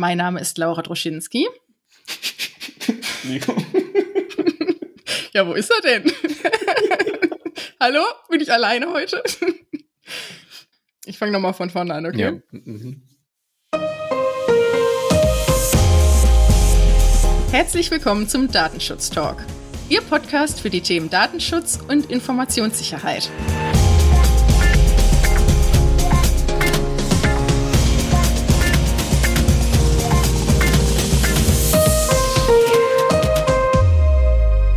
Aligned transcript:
Mein 0.00 0.16
Name 0.16 0.40
ist 0.40 0.56
Laura 0.56 0.80
Droschinski. 0.80 1.46
ja, 5.34 5.46
wo 5.46 5.52
ist 5.52 5.70
er 5.70 5.82
denn? 5.82 6.10
Hallo? 7.80 8.00
Bin 8.30 8.40
ich 8.40 8.50
alleine 8.50 8.90
heute? 8.94 9.22
ich 11.04 11.18
fange 11.18 11.32
nochmal 11.32 11.52
von 11.52 11.68
vorne 11.68 11.92
an, 11.92 12.06
okay? 12.06 12.18
Ja. 12.18 12.32
Mhm. 12.50 13.02
Herzlich 17.50 17.90
willkommen 17.90 18.26
zum 18.26 18.50
Datenschutz 18.50 19.10
Talk. 19.10 19.44
Ihr 19.90 20.00
Podcast 20.00 20.62
für 20.62 20.70
die 20.70 20.80
Themen 20.80 21.10
Datenschutz 21.10 21.78
und 21.88 22.10
Informationssicherheit. 22.10 23.30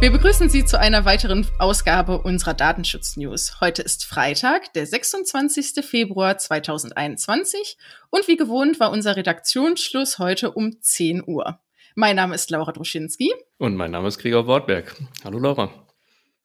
Wir 0.03 0.11
begrüßen 0.11 0.49
Sie 0.49 0.65
zu 0.65 0.77
einer 0.77 1.05
weiteren 1.05 1.47
Ausgabe 1.59 2.17
unserer 2.17 2.53
Datenschutz-News. 2.53 3.61
Heute 3.61 3.83
ist 3.83 4.03
Freitag, 4.03 4.73
der 4.73 4.85
26. 4.85 5.75
Februar 5.81 6.37
2021 6.37 7.77
und 8.09 8.27
wie 8.27 8.35
gewohnt 8.35 8.81
war 8.81 8.91
unser 8.91 9.15
Redaktionsschluss 9.15 10.19
heute 10.19 10.51
um 10.51 10.81
10 10.81 11.23
Uhr. 11.25 11.57
Mein 11.95 12.17
Name 12.17 12.35
ist 12.35 12.49
Laura 12.49 12.73
Droschinski. 12.73 13.31
Und 13.59 13.77
mein 13.77 13.91
Name 13.91 14.09
ist 14.09 14.19
Gregor 14.19 14.45
Wortberg. 14.45 14.93
Hallo 15.23 15.39
Laura. 15.39 15.71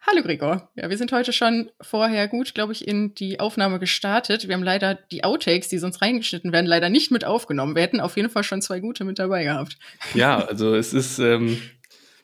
Hallo 0.07 0.23
Gregor. 0.23 0.71
Ja, 0.77 0.89
wir 0.89 0.97
sind 0.97 1.11
heute 1.11 1.33
schon 1.33 1.69
vorher 1.81 2.29
gut, 2.29 2.55
glaube 2.55 2.73
ich, 2.73 2.87
in 2.87 3.13
die 3.15 3.41
Aufnahme 3.41 3.81
gestartet. 3.81 4.47
Wir 4.47 4.55
haben 4.55 4.63
leider 4.63 4.95
die 4.95 5.25
Outtakes, 5.25 5.69
die 5.69 5.79
sonst 5.79 6.01
reingeschnitten 6.01 6.53
werden, 6.53 6.67
leider 6.67 6.91
nicht 6.91 7.11
mit 7.11 7.25
aufgenommen. 7.25 7.75
Wir 7.75 7.83
hätten 7.83 8.01
auf 8.01 8.17
jeden 8.17 8.31
Fall 8.31 8.45
schon 8.45 8.63
zwei 8.63 8.79
gute 8.79 9.05
mit 9.05 9.19
dabei 9.19 9.43
gehabt. 9.43 9.77
Ja, 10.15 10.45
also 10.45 10.77
es 10.77 10.95
ist 10.95 11.19
ähm, 11.19 11.61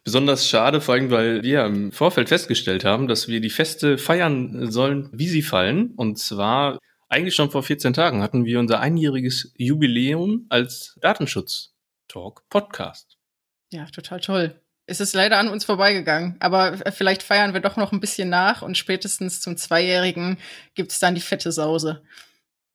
besonders 0.05 0.49
schade, 0.49 0.81
vor 0.81 0.95
allem, 0.95 1.11
weil 1.11 1.43
wir 1.43 1.65
im 1.65 1.91
Vorfeld 1.91 2.29
festgestellt 2.29 2.85
haben, 2.85 3.09
dass 3.09 3.27
wir 3.27 3.41
die 3.41 3.51
Feste 3.51 3.99
feiern 3.99 4.71
sollen, 4.71 5.09
wie 5.13 5.27
sie 5.29 5.43
fallen. 5.43 5.91
Und 5.97 6.19
zwar 6.19 6.79
eigentlich 7.09 7.35
schon 7.35 7.51
vor 7.51 7.63
14 7.63 7.95
Tagen 7.95 8.21
hatten 8.23 8.45
wir 8.45 8.61
unser 8.61 8.81
einjähriges 8.81 9.55
Jubiläum 9.57 10.45
als 10.51 10.99
Datenschutz-Talk-Podcast. 11.01 13.17
Ja, 13.73 13.87
total 13.87 14.21
toll. 14.21 14.61
Es 14.87 15.01
ist 15.01 15.15
leider 15.15 15.39
an 15.39 15.49
uns 15.49 15.65
vorbeigegangen, 15.65 16.37
aber 16.41 16.77
vielleicht 16.93 17.23
feiern 17.23 17.55
wir 17.55 17.61
doch 17.61 17.79
noch 17.79 17.93
ein 17.93 18.01
bisschen 18.01 18.29
nach 18.29 18.61
und 18.61 18.77
spätestens 18.77 19.41
zum 19.41 19.57
Zweijährigen 19.57 20.37
gibt 20.75 20.93
es 20.93 20.99
dann 20.99 21.15
die 21.15 21.23
fette 21.23 21.53
Sause. 21.53 22.03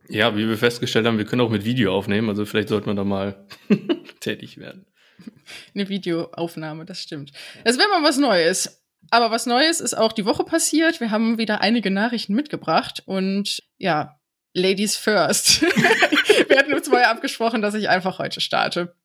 Ja, 0.08 0.36
wie 0.36 0.48
wir 0.48 0.58
festgestellt 0.58 1.06
haben, 1.06 1.20
wir 1.20 1.26
können 1.26 1.42
auch 1.42 1.52
mit 1.52 1.66
Video 1.66 1.96
aufnehmen, 1.96 2.30
also 2.30 2.46
vielleicht 2.46 2.70
sollten 2.70 2.88
wir 2.88 2.96
da 2.96 3.04
mal 3.04 3.46
tätig 4.22 4.58
werden. 4.58 4.88
Eine 5.76 5.90
Videoaufnahme, 5.90 6.86
das 6.86 7.02
stimmt. 7.02 7.32
Es 7.64 7.78
wäre 7.78 7.90
mal 7.90 8.04
was 8.04 8.18
Neues. 8.18 8.84
Aber 9.12 9.32
was 9.32 9.46
Neues 9.46 9.80
ist 9.80 9.98
auch 9.98 10.12
die 10.12 10.26
Woche 10.26 10.44
passiert. 10.44 11.00
Wir 11.00 11.10
haben 11.10 11.38
wieder 11.38 11.62
einige 11.62 11.90
Nachrichten 11.90 12.34
mitgebracht 12.34 13.02
und 13.06 13.64
ja, 13.78 14.20
Ladies 14.54 14.96
first. 14.96 15.62
wir 16.50 16.58
hatten 16.58 16.74
uns 16.74 16.88
vorher 16.88 17.10
abgesprochen, 17.10 17.62
dass 17.62 17.76
ich 17.76 17.90
einfach 17.90 18.20
heute 18.20 18.42
starte. 18.42 18.96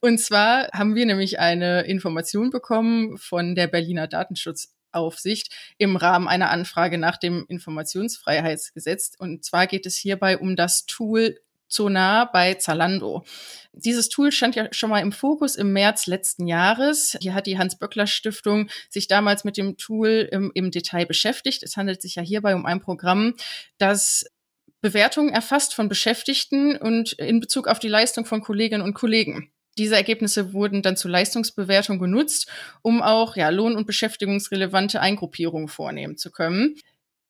Und 0.00 0.18
zwar 0.18 0.68
haben 0.72 0.94
wir 0.94 1.06
nämlich 1.06 1.38
eine 1.40 1.82
Information 1.82 2.50
bekommen 2.50 3.18
von 3.18 3.54
der 3.54 3.66
Berliner 3.66 4.06
Datenschutzaufsicht 4.06 5.52
im 5.78 5.96
Rahmen 5.96 6.28
einer 6.28 6.50
Anfrage 6.50 6.98
nach 6.98 7.16
dem 7.16 7.44
Informationsfreiheitsgesetz. 7.48 9.14
Und 9.18 9.44
zwar 9.44 9.66
geht 9.66 9.86
es 9.86 9.96
hierbei 9.96 10.38
um 10.38 10.54
das 10.54 10.86
Tool 10.86 11.40
Sonar 11.68 12.30
bei 12.32 12.54
Zalando. 12.54 13.24
Dieses 13.72 14.08
Tool 14.08 14.32
stand 14.32 14.56
ja 14.56 14.68
schon 14.72 14.90
mal 14.90 15.00
im 15.00 15.12
Fokus 15.12 15.56
im 15.56 15.72
März 15.72 16.06
letzten 16.06 16.46
Jahres. 16.46 17.16
Hier 17.20 17.34
hat 17.34 17.46
die 17.46 17.58
Hans-Böckler-Stiftung 17.58 18.70
sich 18.88 19.08
damals 19.08 19.44
mit 19.44 19.56
dem 19.56 19.76
Tool 19.76 20.28
im, 20.30 20.50
im 20.54 20.70
Detail 20.70 21.06
beschäftigt. 21.06 21.62
Es 21.62 21.76
handelt 21.76 22.00
sich 22.00 22.14
ja 22.14 22.22
hierbei 22.22 22.54
um 22.54 22.64
ein 22.64 22.80
Programm, 22.80 23.34
das 23.78 24.24
Bewertungen 24.80 25.30
erfasst 25.30 25.74
von 25.74 25.88
Beschäftigten 25.88 26.76
und 26.76 27.12
in 27.14 27.40
Bezug 27.40 27.66
auf 27.66 27.78
die 27.78 27.88
Leistung 27.88 28.24
von 28.24 28.40
Kolleginnen 28.40 28.82
und 28.82 28.94
Kollegen. 28.94 29.50
Diese 29.78 29.96
Ergebnisse 29.96 30.52
wurden 30.52 30.80
dann 30.80 30.96
zur 30.96 31.10
Leistungsbewertung 31.10 31.98
genutzt, 31.98 32.48
um 32.82 33.02
auch 33.02 33.36
ja, 33.36 33.50
lohn- 33.50 33.76
und 33.76 33.86
beschäftigungsrelevante 33.86 35.00
Eingruppierungen 35.00 35.68
vornehmen 35.68 36.16
zu 36.16 36.30
können. 36.30 36.76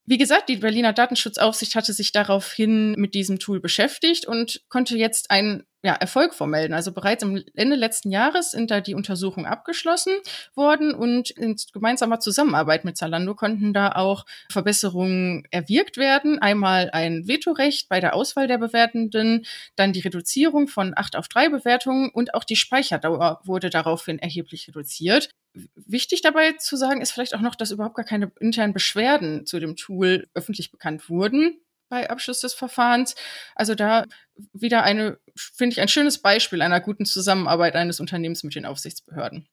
Wie 0.06 0.18
gesagt, 0.18 0.48
die 0.48 0.56
Berliner 0.56 0.92
Datenschutzaufsicht 0.92 1.74
hatte 1.74 1.92
sich 1.92 2.12
daraufhin 2.12 2.92
mit 2.92 3.14
diesem 3.14 3.40
Tool 3.40 3.60
beschäftigt 3.60 4.26
und 4.26 4.62
konnte 4.68 4.96
jetzt 4.96 5.30
einen 5.32 5.64
ja, 5.86 5.94
Erfolg 5.94 6.34
vermelden. 6.34 6.74
Also 6.74 6.90
bereits 6.90 7.22
am 7.22 7.40
Ende 7.54 7.76
letzten 7.76 8.10
Jahres 8.10 8.50
sind 8.50 8.72
da 8.72 8.80
die 8.80 8.96
Untersuchungen 8.96 9.46
abgeschlossen 9.46 10.12
worden 10.56 10.92
und 10.92 11.30
in 11.30 11.54
gemeinsamer 11.72 12.18
Zusammenarbeit 12.18 12.84
mit 12.84 12.96
Zalando 12.96 13.36
konnten 13.36 13.72
da 13.72 13.92
auch 13.92 14.26
Verbesserungen 14.50 15.46
erwirkt 15.52 15.96
werden. 15.96 16.40
Einmal 16.40 16.90
ein 16.90 17.28
Vetorecht 17.28 17.88
bei 17.88 18.00
der 18.00 18.16
Auswahl 18.16 18.48
der 18.48 18.58
Bewertenden, 18.58 19.46
dann 19.76 19.92
die 19.92 20.00
Reduzierung 20.00 20.66
von 20.66 20.92
acht 20.96 21.14
auf 21.14 21.28
drei 21.28 21.48
Bewertungen 21.50 22.10
und 22.10 22.34
auch 22.34 22.42
die 22.42 22.56
Speicherdauer 22.56 23.40
wurde 23.44 23.70
daraufhin 23.70 24.18
erheblich 24.18 24.66
reduziert. 24.66 25.30
Wichtig 25.76 26.20
dabei 26.20 26.54
zu 26.54 26.76
sagen 26.76 27.00
ist 27.00 27.12
vielleicht 27.12 27.36
auch 27.36 27.40
noch, 27.40 27.54
dass 27.54 27.70
überhaupt 27.70 27.94
gar 27.94 28.04
keine 28.04 28.32
internen 28.40 28.74
Beschwerden 28.74 29.46
zu 29.46 29.60
dem 29.60 29.76
Tool 29.76 30.26
öffentlich 30.34 30.72
bekannt 30.72 31.08
wurden 31.08 31.60
bei 31.96 32.10
Abschluss 32.10 32.40
des 32.40 32.52
Verfahrens. 32.52 33.14
Also 33.54 33.74
da 33.74 34.04
wieder 34.52 34.82
eine, 34.82 35.18
finde 35.34 35.72
ich, 35.72 35.80
ein 35.80 35.88
schönes 35.88 36.18
Beispiel 36.18 36.60
einer 36.60 36.80
guten 36.80 37.06
Zusammenarbeit 37.06 37.74
eines 37.74 38.00
Unternehmens 38.00 38.44
mit 38.44 38.54
den 38.54 38.66
Aufsichtsbehörden. 38.66 39.48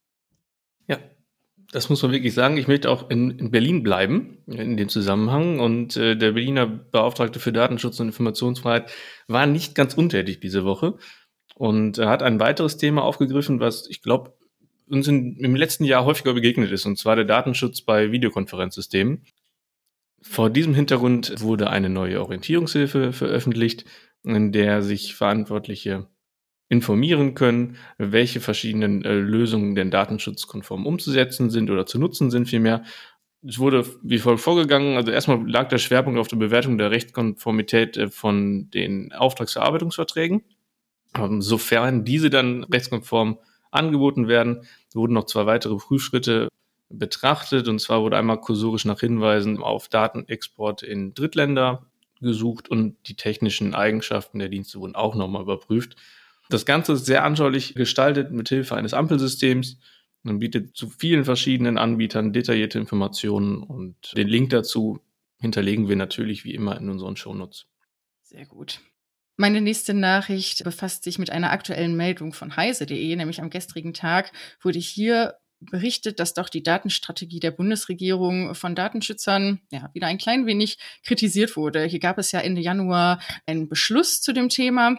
Ja, 0.87 0.99
das 1.71 1.89
muss 1.89 2.03
man 2.03 2.11
wirklich 2.11 2.33
sagen. 2.33 2.57
Ich 2.57 2.67
möchte 2.67 2.89
auch 2.89 3.09
in, 3.09 3.31
in 3.39 3.49
Berlin 3.49 3.81
bleiben, 3.81 4.39
in 4.47 4.75
dem 4.75 4.89
Zusammenhang. 4.89 5.61
Und 5.61 5.95
äh, 5.95 6.17
der 6.17 6.33
Berliner 6.33 6.67
Beauftragte 6.67 7.39
für 7.39 7.53
Datenschutz 7.53 7.99
und 8.01 8.07
Informationsfreiheit 8.07 8.91
war 9.27 9.45
nicht 9.45 9.73
ganz 9.73 9.93
untätig 9.93 10.41
diese 10.41 10.65
Woche 10.65 10.97
und 11.55 11.97
hat 11.97 12.23
ein 12.23 12.41
weiteres 12.41 12.75
Thema 12.75 13.03
aufgegriffen, 13.03 13.61
was 13.61 13.87
ich 13.87 14.01
glaube 14.01 14.33
uns 14.89 15.07
in, 15.07 15.37
im 15.37 15.55
letzten 15.55 15.85
Jahr 15.85 16.03
häufiger 16.03 16.33
begegnet 16.33 16.71
ist, 16.71 16.85
und 16.85 16.97
zwar 16.97 17.15
der 17.15 17.25
Datenschutz 17.25 17.81
bei 17.81 18.11
Videokonferenzsystemen. 18.11 19.23
Vor 20.23 20.49
diesem 20.49 20.73
Hintergrund 20.73 21.41
wurde 21.41 21.69
eine 21.69 21.89
neue 21.89 22.21
Orientierungshilfe 22.21 23.11
veröffentlicht, 23.11 23.85
in 24.23 24.51
der 24.53 24.81
sich 24.81 25.15
Verantwortliche 25.15 26.07
informieren 26.69 27.35
können, 27.35 27.77
welche 27.97 28.39
verschiedenen 28.39 29.03
äh, 29.03 29.13
Lösungen 29.13 29.75
denn 29.75 29.91
datenschutzkonform 29.91 30.85
umzusetzen 30.85 31.49
sind 31.49 31.69
oder 31.69 31.85
zu 31.85 31.99
nutzen 31.99 32.31
sind 32.31 32.47
vielmehr. 32.47 32.83
Es 33.45 33.59
wurde 33.59 33.85
wie 34.01 34.17
folgt 34.17 34.41
vorgegangen. 34.41 34.95
Also 34.95 35.11
erstmal 35.11 35.47
lag 35.47 35.67
der 35.67 35.77
Schwerpunkt 35.77 36.19
auf 36.19 36.29
der 36.29 36.37
Bewertung 36.37 36.77
der 36.77 36.89
Rechtskonformität 36.89 37.97
äh, 37.97 38.07
von 38.09 38.69
den 38.71 39.11
Auftragsverarbeitungsverträgen. 39.11 40.43
Ähm, 41.15 41.41
sofern 41.41 42.05
diese 42.05 42.29
dann 42.29 42.63
rechtskonform 42.63 43.39
angeboten 43.71 44.27
werden, 44.27 44.65
wurden 44.93 45.13
noch 45.13 45.25
zwei 45.25 45.45
weitere 45.45 45.75
Prüfschritte 45.75 46.47
betrachtet. 46.89 47.67
Und 47.67 47.79
zwar 47.79 48.01
wurde 48.01 48.17
einmal 48.17 48.39
kursorisch 48.39 48.85
nach 48.85 48.99
Hinweisen 48.99 49.61
auf 49.61 49.87
Datenexport 49.87 50.83
in 50.83 51.13
Drittländer 51.13 51.85
gesucht 52.21 52.69
und 52.69 52.95
die 53.07 53.15
technischen 53.15 53.75
Eigenschaften 53.75 54.39
der 54.39 54.49
Dienste 54.49 54.79
wurden 54.79 54.95
auch 54.95 55.15
nochmal 55.15 55.41
überprüft. 55.41 55.95
Das 56.49 56.65
Ganze 56.65 56.93
ist 56.93 57.05
sehr 57.05 57.23
anschaulich 57.23 57.75
gestaltet 57.75 58.31
mit 58.31 58.49
Hilfe 58.49 58.75
eines 58.75 58.93
Ampelsystems 58.93 59.77
und 60.23 60.39
bietet 60.39 60.75
zu 60.75 60.89
vielen 60.89 61.25
verschiedenen 61.25 61.77
Anbietern 61.77 62.33
detaillierte 62.33 62.79
Informationen 62.79 63.61
und 63.61 64.15
den 64.15 64.27
Link 64.27 64.49
dazu 64.51 64.99
hinterlegen 65.39 65.89
wir 65.89 65.97
natürlich 65.97 66.45
wie 66.45 66.53
immer 66.53 66.77
in 66.77 66.89
unseren 66.89 67.17
Shownotes. 67.17 67.65
Sehr 68.21 68.45
gut. 68.45 68.79
Meine 69.35 69.61
nächste 69.61 69.93
Nachricht 69.93 70.63
befasst 70.63 71.03
sich 71.03 71.17
mit 71.17 71.31
einer 71.31 71.51
aktuellen 71.51 71.97
Meldung 71.97 72.33
von 72.33 72.55
heise.de, 72.55 73.15
nämlich 73.15 73.41
am 73.41 73.49
gestrigen 73.49 73.93
Tag 73.93 74.31
wurde 74.61 74.79
hier 74.79 75.35
berichtet, 75.65 76.19
dass 76.19 76.33
doch 76.33 76.49
die 76.49 76.63
Datenstrategie 76.63 77.39
der 77.39 77.51
Bundesregierung 77.51 78.55
von 78.55 78.75
Datenschützern 78.75 79.61
ja 79.71 79.89
wieder 79.93 80.07
ein 80.07 80.17
klein 80.17 80.45
wenig 80.45 80.77
kritisiert 81.03 81.55
wurde. 81.55 81.85
Hier 81.85 81.99
gab 81.99 82.17
es 82.17 82.31
ja 82.31 82.39
Ende 82.39 82.61
Januar 82.61 83.21
einen 83.45 83.69
Beschluss 83.69 84.21
zu 84.21 84.33
dem 84.33 84.49
Thema. 84.49 84.97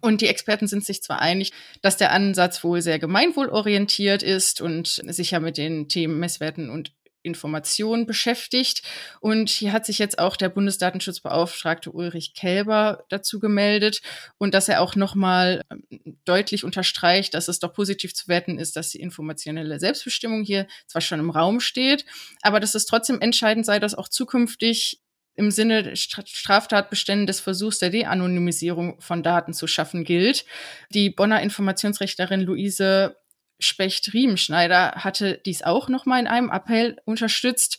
Und 0.00 0.20
die 0.20 0.28
Experten 0.28 0.68
sind 0.68 0.84
sich 0.84 1.02
zwar 1.02 1.20
einig, 1.20 1.52
dass 1.82 1.96
der 1.96 2.12
Ansatz 2.12 2.62
wohl 2.62 2.82
sehr 2.82 2.98
gemeinwohlorientiert 2.98 4.22
ist 4.22 4.60
und 4.60 4.86
sich 4.86 5.32
ja 5.32 5.40
mit 5.40 5.58
den 5.58 5.88
Themen 5.88 6.20
Messwerten 6.20 6.70
und 6.70 6.92
Information 7.28 8.06
beschäftigt. 8.06 8.82
Und 9.20 9.48
hier 9.48 9.72
hat 9.72 9.86
sich 9.86 9.98
jetzt 9.98 10.18
auch 10.18 10.36
der 10.36 10.48
Bundesdatenschutzbeauftragte 10.48 11.92
Ulrich 11.92 12.34
Kelber 12.34 13.04
dazu 13.08 13.38
gemeldet 13.38 14.00
und 14.38 14.54
dass 14.54 14.68
er 14.68 14.80
auch 14.80 14.96
nochmal 14.96 15.64
ähm, 15.70 16.18
deutlich 16.24 16.64
unterstreicht, 16.64 17.34
dass 17.34 17.46
es 17.48 17.60
doch 17.60 17.72
positiv 17.72 18.14
zu 18.14 18.26
werten 18.26 18.58
ist, 18.58 18.74
dass 18.74 18.90
die 18.90 19.00
informationelle 19.00 19.78
Selbstbestimmung 19.78 20.42
hier 20.42 20.66
zwar 20.86 21.02
schon 21.02 21.20
im 21.20 21.30
Raum 21.30 21.60
steht, 21.60 22.04
aber 22.42 22.58
dass 22.58 22.74
es 22.74 22.86
trotzdem 22.86 23.20
entscheidend 23.20 23.64
sei, 23.64 23.78
dass 23.78 23.94
auch 23.94 24.08
zukünftig 24.08 25.00
im 25.38 25.52
Sinne 25.52 25.94
Straftatbeständen 25.94 27.28
des 27.28 27.38
Versuchs 27.38 27.78
der 27.78 27.90
De-Anonymisierung 27.90 29.00
von 29.00 29.22
Daten 29.22 29.54
zu 29.54 29.68
schaffen 29.68 30.02
gilt. 30.02 30.44
Die 30.90 31.10
Bonner 31.10 31.40
Informationsrechterin 31.42 32.40
Luise 32.40 33.16
Specht-Riemenschneider 33.58 34.92
hatte 34.96 35.40
dies 35.44 35.62
auch 35.62 35.88
nochmal 35.88 36.20
in 36.20 36.26
einem 36.26 36.50
Appell 36.50 36.96
unterstützt 37.04 37.78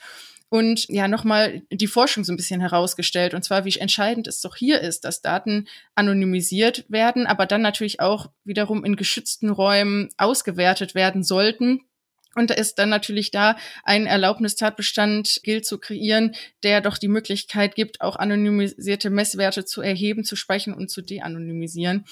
und 0.49 0.87
ja 0.89 1.07
nochmal 1.07 1.61
die 1.71 1.87
Forschung 1.87 2.23
so 2.23 2.33
ein 2.33 2.37
bisschen 2.37 2.59
herausgestellt. 2.59 3.33
Und 3.33 3.43
zwar, 3.43 3.65
wie 3.65 3.77
entscheidend 3.77 4.27
es 4.27 4.41
doch 4.41 4.55
hier 4.55 4.81
ist, 4.81 5.05
dass 5.05 5.21
Daten 5.21 5.67
anonymisiert 5.95 6.85
werden, 6.89 7.27
aber 7.27 7.45
dann 7.45 7.61
natürlich 7.61 7.99
auch 7.99 8.31
wiederum 8.43 8.83
in 8.83 8.95
geschützten 8.95 9.49
Räumen 9.49 10.09
ausgewertet 10.17 10.95
werden 10.95 11.23
sollten. 11.23 11.81
Und 12.35 12.51
da 12.51 12.53
ist 12.53 12.75
dann 12.75 12.89
natürlich 12.89 13.31
da 13.31 13.57
ein 13.83 14.05
Erlaubnistatbestand 14.05 15.41
gilt 15.43 15.65
zu 15.65 15.79
kreieren, 15.79 16.35
der 16.63 16.81
doch 16.81 16.97
die 16.97 17.07
Möglichkeit 17.07 17.75
gibt, 17.75 18.01
auch 18.01 18.15
anonymisierte 18.15 19.09
Messwerte 19.09 19.65
zu 19.65 19.81
erheben, 19.81 20.23
zu 20.23 20.35
speichern 20.35 20.73
und 20.73 20.89
zu 20.89 21.01
de-anonymisieren. 21.01 22.05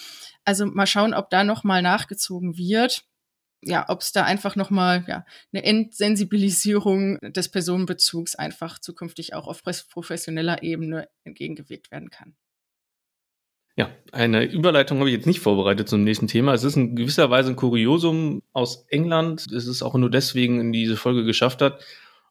Also 0.44 0.66
mal 0.66 0.88
schauen, 0.88 1.14
ob 1.14 1.30
da 1.30 1.44
nochmal 1.44 1.82
nachgezogen 1.82 2.58
wird 2.58 3.04
ja, 3.68 3.86
ob 3.90 4.02
es 4.02 4.12
da 4.12 4.24
einfach 4.24 4.56
nochmal 4.56 5.04
ja, 5.08 5.26
eine 5.52 5.64
Entsensibilisierung 5.64 7.20
des 7.20 7.50
Personenbezugs 7.50 8.36
einfach 8.36 8.80
zukünftig 8.80 9.34
auch 9.34 9.48
auf 9.48 9.62
professioneller 9.90 10.64
Ebene 10.64 11.10
entgegengewirkt 11.24 11.92
werden 11.92 12.10
kann. 12.10 12.36
Ja, 13.76 13.92
eine 14.12 14.44
Überleitung 14.46 14.98
habe 15.00 15.10
ich 15.10 15.16
jetzt 15.16 15.28
nicht 15.28 15.40
vorbereitet 15.40 15.88
zum 15.88 16.04
nächsten 16.04 16.28
Thema. 16.28 16.54
Es 16.54 16.64
ist 16.64 16.78
in 16.78 16.96
gewisser 16.96 17.30
Weise 17.30 17.52
ein 17.52 17.56
Kuriosum 17.56 18.42
aus 18.52 18.86
England. 18.90 19.52
Es 19.52 19.68
ist 19.68 19.84
auch 19.84 19.94
nur 19.94 20.10
deswegen 20.10 20.60
in 20.60 20.72
diese 20.72 20.98
Folge 20.98 21.24
geschafft 21.26 21.62
hat. 21.62 21.80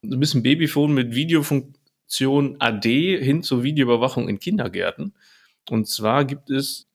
Ein 0.03 0.19
bisschen 0.19 0.43
Babyphone 0.43 0.93
mit 0.93 1.15
Videofunktion 1.15 2.57
AD 2.59 3.19
hin 3.23 3.45
zur 3.45 3.63
Videoüberwachung 3.63 4.29
in 4.29 4.41
Kindergärten. 4.41 5.15
Und 5.71 5.87
zwar 5.87 6.25
gibt 6.25 6.51
es 6.51 6.86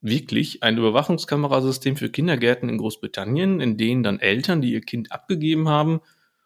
wirklich 0.00 0.62
ein 0.62 0.78
Überwachungskamerasystem 0.78 1.96
für 1.96 2.10
Kindergärten 2.10 2.68
in 2.68 2.78
Großbritannien, 2.78 3.60
in 3.60 3.76
denen 3.76 4.02
dann 4.02 4.18
Eltern, 4.18 4.60
die 4.60 4.72
ihr 4.72 4.80
Kind 4.80 5.12
abgegeben 5.12 5.68
haben, 5.68 6.00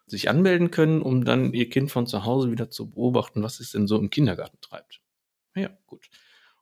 sich 0.07 0.29
anmelden 0.29 0.71
können, 0.71 1.01
um 1.01 1.25
dann 1.25 1.53
ihr 1.53 1.69
Kind 1.69 1.91
von 1.91 2.05
zu 2.05 2.25
Hause 2.25 2.51
wieder 2.51 2.69
zu 2.69 2.91
beobachten, 2.91 3.41
was 3.43 3.59
es 3.59 3.71
denn 3.71 3.87
so 3.87 3.97
im 3.97 4.09
Kindergarten 4.09 4.59
treibt. 4.61 5.01
Ja, 5.55 5.69
gut. 5.87 6.09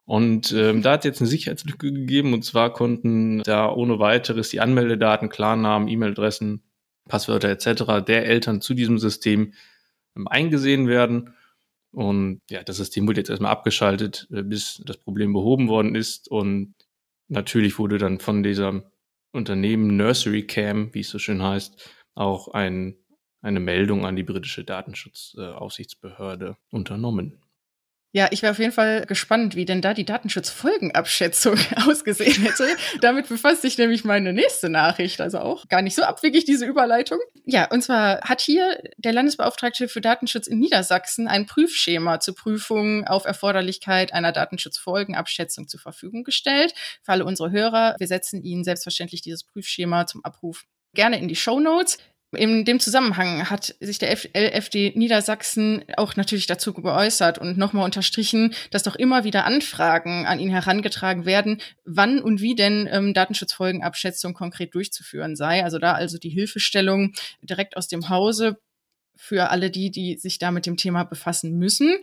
Und 0.05 0.51
ähm, 0.51 0.81
da 0.81 0.93
hat 0.93 1.01
es 1.01 1.05
jetzt 1.05 1.21
eine 1.21 1.29
Sicherheitslücke 1.29 1.91
gegeben 1.91 2.33
und 2.33 2.43
zwar 2.43 2.73
konnten 2.73 3.41
da 3.43 3.71
ohne 3.71 3.99
weiteres 3.99 4.49
die 4.49 4.59
Anmeldedaten, 4.59 5.29
Klarnamen, 5.29 5.87
E-Mail-Adressen, 5.87 6.61
Passwörter 7.07 7.49
etc. 7.49 8.05
der 8.05 8.25
Eltern 8.25 8.61
zu 8.61 8.73
diesem 8.73 8.97
System 8.99 9.53
ähm, 10.15 10.27
eingesehen 10.27 10.87
werden. 10.87 11.33
Und 11.91 12.41
ja, 12.49 12.63
das 12.63 12.77
System 12.77 13.07
wurde 13.07 13.21
jetzt 13.21 13.29
erstmal 13.29 13.51
abgeschaltet, 13.51 14.27
äh, 14.31 14.43
bis 14.43 14.81
das 14.85 14.97
Problem 14.97 15.31
behoben 15.33 15.69
worden 15.69 15.95
ist. 15.95 16.27
Und 16.27 16.75
natürlich 17.27 17.79
wurde 17.79 17.97
dann 17.97 18.19
von 18.19 18.43
diesem 18.43 18.83
Unternehmen 19.31 19.97
Nursery 19.97 20.45
Cam, 20.45 20.93
wie 20.93 21.01
es 21.01 21.09
so 21.09 21.19
schön 21.19 21.41
heißt, 21.41 21.89
auch 22.15 22.49
ein, 22.49 22.95
eine 23.41 23.59
Meldung 23.59 24.05
an 24.05 24.15
die 24.15 24.23
britische 24.23 24.63
Datenschutzaufsichtsbehörde 24.63 26.57
unternommen. 26.69 27.42
Ja, 28.15 28.27
ich 28.29 28.43
wäre 28.43 28.51
auf 28.51 28.59
jeden 28.59 28.71
Fall 28.71 29.07
gespannt, 29.07 29.55
wie 29.55 29.65
denn 29.65 29.81
da 29.81 29.95
die 29.95 30.05
Datenschutzfolgenabschätzung 30.05 31.57
ausgesehen 31.87 32.43
hätte. 32.43 32.67
Damit 33.01 33.27
befasst 33.27 33.63
sich 33.63 33.79
nämlich 33.79 34.03
meine 34.03 34.33
nächste 34.33 34.69
Nachricht, 34.69 35.19
also 35.19 35.39
auch 35.39 35.67
gar 35.67 35.81
nicht 35.81 35.95
so 35.95 36.03
abwegig 36.03 36.45
diese 36.45 36.67
Überleitung. 36.67 37.17
Ja, 37.43 37.65
und 37.71 37.81
zwar 37.81 38.21
hat 38.21 38.41
hier 38.41 38.79
der 38.97 39.13
Landesbeauftragte 39.13 39.87
für 39.87 39.99
Datenschutz 39.99 40.45
in 40.45 40.59
Niedersachsen 40.59 41.27
ein 41.27 41.47
Prüfschema 41.47 42.19
zur 42.19 42.35
Prüfung 42.35 43.07
auf 43.07 43.25
Erforderlichkeit 43.25 44.13
einer 44.13 44.31
Datenschutzfolgenabschätzung 44.31 45.67
zur 45.67 45.79
Verfügung 45.79 46.23
gestellt. 46.23 46.75
Für 47.01 47.13
alle 47.13 47.25
unsere 47.25 47.49
Hörer, 47.49 47.95
wir 47.97 48.07
setzen 48.07 48.43
Ihnen 48.43 48.63
selbstverständlich 48.63 49.23
dieses 49.23 49.43
Prüfschema 49.43 50.05
zum 50.05 50.23
Abruf 50.23 50.65
gerne 50.93 51.17
in 51.17 51.27
die 51.27 51.35
Show 51.35 51.59
Notes. 51.59 51.97
In 52.35 52.65
dem 52.65 52.79
Zusammenhang 52.79 53.49
hat 53.49 53.75
sich 53.79 53.99
der 53.99 54.11
LFD 54.11 54.93
Niedersachsen 54.95 55.83
auch 55.97 56.15
natürlich 56.15 56.47
dazu 56.47 56.73
geäußert 56.73 57.37
und 57.37 57.57
nochmal 57.57 57.85
unterstrichen, 57.85 58.53
dass 58.71 58.83
doch 58.83 58.95
immer 58.95 59.23
wieder 59.23 59.45
Anfragen 59.45 60.25
an 60.25 60.39
ihn 60.39 60.49
herangetragen 60.49 61.25
werden, 61.25 61.61
wann 61.85 62.21
und 62.21 62.41
wie 62.41 62.55
denn 62.55 62.87
ähm, 62.91 63.13
Datenschutzfolgenabschätzung 63.13 64.33
konkret 64.33 64.73
durchzuführen 64.73 65.35
sei. 65.35 65.63
Also 65.63 65.79
da 65.79 65.93
also 65.93 66.17
die 66.17 66.29
Hilfestellung 66.29 67.13
direkt 67.41 67.77
aus 67.77 67.87
dem 67.87 68.09
Hause 68.09 68.57
für 69.15 69.49
alle 69.49 69.69
die, 69.69 69.91
die 69.91 70.17
sich 70.17 70.39
da 70.39 70.51
mit 70.51 70.65
dem 70.65 70.77
Thema 70.77 71.03
befassen 71.03 71.57
müssen. 71.57 71.95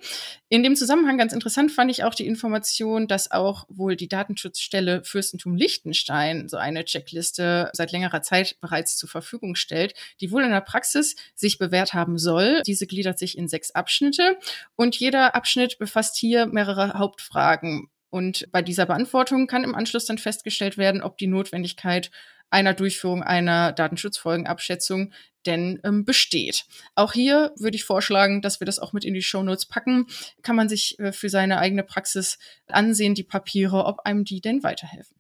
In 0.48 0.62
dem 0.62 0.76
Zusammenhang 0.76 1.18
ganz 1.18 1.32
interessant 1.32 1.72
fand 1.72 1.90
ich 1.90 2.04
auch 2.04 2.14
die 2.14 2.26
Information, 2.26 3.08
dass 3.08 3.30
auch 3.30 3.64
wohl 3.68 3.96
die 3.96 4.08
Datenschutzstelle 4.08 5.04
Fürstentum 5.04 5.54
Liechtenstein 5.54 6.48
so 6.48 6.56
eine 6.56 6.84
Checkliste 6.84 7.70
seit 7.72 7.92
längerer 7.92 8.22
Zeit 8.22 8.56
bereits 8.60 8.96
zur 8.96 9.08
Verfügung 9.08 9.54
stellt, 9.54 9.94
die 10.20 10.30
wohl 10.30 10.44
in 10.44 10.50
der 10.50 10.60
Praxis 10.60 11.16
sich 11.34 11.58
bewährt 11.58 11.94
haben 11.94 12.18
soll. 12.18 12.62
Diese 12.66 12.86
gliedert 12.86 13.18
sich 13.18 13.36
in 13.36 13.48
sechs 13.48 13.70
Abschnitte 13.72 14.38
und 14.76 14.96
jeder 14.96 15.34
Abschnitt 15.34 15.78
befasst 15.78 16.16
hier 16.16 16.46
mehrere 16.46 16.94
Hauptfragen. 16.98 17.90
Und 18.10 18.48
bei 18.50 18.60
dieser 18.60 18.86
Beantwortung 18.86 19.46
kann 19.46 19.62
im 19.62 19.74
Anschluss 19.74 20.04
dann 20.04 20.18
festgestellt 20.18 20.76
werden, 20.76 21.00
ob 21.00 21.16
die 21.16 21.28
Notwendigkeit 21.28 22.10
einer 22.50 22.74
Durchführung 22.74 23.22
einer 23.22 23.72
Datenschutzfolgenabschätzung 23.72 25.12
denn 25.46 25.80
ähm, 25.84 26.04
besteht. 26.04 26.64
Auch 26.94 27.12
hier 27.12 27.52
würde 27.56 27.76
ich 27.76 27.84
vorschlagen, 27.84 28.42
dass 28.42 28.60
wir 28.60 28.66
das 28.66 28.78
auch 28.78 28.92
mit 28.92 29.04
in 29.04 29.14
die 29.14 29.22
Shownotes 29.22 29.66
packen. 29.66 30.06
Kann 30.42 30.56
man 30.56 30.68
sich 30.68 30.98
äh, 30.98 31.12
für 31.12 31.30
seine 31.30 31.58
eigene 31.58 31.82
Praxis 31.82 32.38
ansehen, 32.66 33.14
die 33.14 33.24
Papiere, 33.24 33.86
ob 33.86 34.00
einem 34.00 34.24
die 34.24 34.40
denn 34.40 34.62
weiterhelfen. 34.62 35.16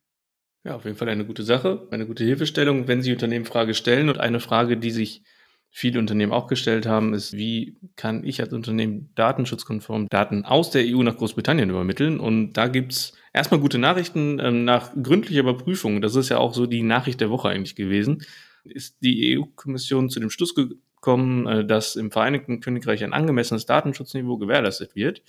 Ja, 0.64 0.76
auf 0.76 0.84
jeden 0.84 0.96
Fall 0.96 1.08
eine 1.08 1.24
gute 1.24 1.42
Sache, 1.42 1.88
eine 1.90 2.06
gute 2.06 2.24
Hilfestellung, 2.24 2.86
wenn 2.86 3.00
Sie 3.00 3.12
Unternehmen 3.12 3.46
Frage 3.46 3.72
stellen. 3.72 4.10
Und 4.10 4.18
eine 4.18 4.40
Frage, 4.40 4.76
die 4.76 4.90
sich 4.90 5.22
viele 5.70 5.98
Unternehmen 5.98 6.32
auch 6.32 6.46
gestellt 6.46 6.86
haben, 6.86 7.14
ist, 7.14 7.32
wie 7.32 7.78
kann 7.96 8.24
ich 8.24 8.40
als 8.40 8.52
Unternehmen 8.52 9.10
datenschutzkonform 9.14 10.08
Daten 10.08 10.44
aus 10.44 10.70
der 10.70 10.84
EU 10.84 11.02
nach 11.02 11.16
Großbritannien 11.16 11.70
übermitteln? 11.70 12.18
Und 12.18 12.54
da 12.54 12.66
gibt's 12.66 13.14
erstmal 13.32 13.60
gute 13.60 13.78
Nachrichten 13.78 14.38
ähm, 14.40 14.64
nach 14.64 14.92
gründlicher 15.00 15.40
Überprüfung. 15.40 16.00
Das 16.00 16.16
ist 16.16 16.28
ja 16.28 16.38
auch 16.38 16.54
so 16.54 16.66
die 16.66 16.82
Nachricht 16.82 17.20
der 17.20 17.30
Woche 17.30 17.48
eigentlich 17.48 17.76
gewesen 17.76 18.24
ist 18.64 19.02
die 19.02 19.38
EU-Kommission 19.38 20.10
zu 20.10 20.20
dem 20.20 20.30
Schluss 20.30 20.54
gekommen, 20.54 21.46
äh, 21.46 21.64
dass 21.64 21.96
im 21.96 22.10
Vereinigten 22.10 22.60
Königreich 22.60 23.04
ein 23.04 23.12
angemessenes 23.12 23.66
Datenschutzniveau 23.66 24.38
gewährleistet 24.38 24.94
wird. 24.94 25.22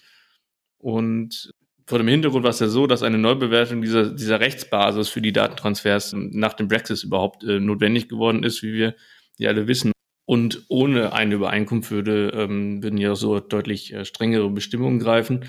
Und 0.77 1.51
vor 1.85 1.97
dem 1.97 2.07
Hintergrund 2.07 2.43
war 2.43 2.51
es 2.51 2.59
ja 2.59 2.67
so, 2.67 2.87
dass 2.87 3.03
eine 3.03 3.17
Neubewertung 3.17 3.81
dieser, 3.81 4.13
dieser 4.13 4.39
Rechtsbasis 4.39 5.09
für 5.09 5.21
die 5.21 5.33
Datentransfers 5.33 6.13
nach 6.15 6.53
dem 6.53 6.67
Brexit 6.67 7.03
überhaupt 7.03 7.43
äh, 7.43 7.59
notwendig 7.59 8.09
geworden 8.09 8.43
ist, 8.43 8.63
wie 8.63 8.73
wir 8.73 8.95
ja 9.37 9.49
alle 9.49 9.67
wissen. 9.67 9.90
Und 10.25 10.65
ohne 10.69 11.13
eine 11.13 11.35
Übereinkunft 11.35 11.91
würde, 11.91 12.31
ähm, 12.35 12.81
würden 12.83 12.97
ja 12.97 13.15
so 13.15 13.39
deutlich 13.39 13.93
äh, 13.93 14.05
strengere 14.05 14.49
Bestimmungen 14.49 14.99
greifen. 14.99 15.45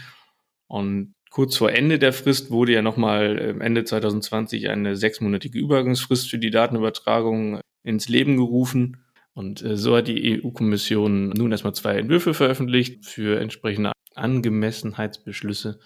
Und 0.66 1.14
kurz 1.30 1.56
vor 1.56 1.70
Ende 1.70 1.98
der 1.98 2.12
Frist 2.12 2.50
wurde 2.50 2.72
ja 2.72 2.82
nochmal 2.82 3.38
äh, 3.38 3.64
Ende 3.64 3.84
2020 3.84 4.68
eine 4.68 4.96
sechsmonatige 4.96 5.58
Übergangsfrist 5.58 6.30
für 6.30 6.38
die 6.38 6.50
Datenübertragung 6.50 7.60
ins 7.84 8.08
Leben 8.08 8.36
gerufen. 8.36 9.04
Und 9.34 9.62
äh, 9.62 9.76
so 9.76 9.96
hat 9.96 10.08
die 10.08 10.42
EU-Kommission 10.42 11.30
nun 11.30 11.52
erstmal 11.52 11.74
zwei 11.74 11.96
Entwürfe 11.96 12.34
veröffentlicht 12.34 13.06
für 13.06 13.40
entsprechende 13.40 13.92
Angemessenheitsbeschlüsse. 14.14 15.78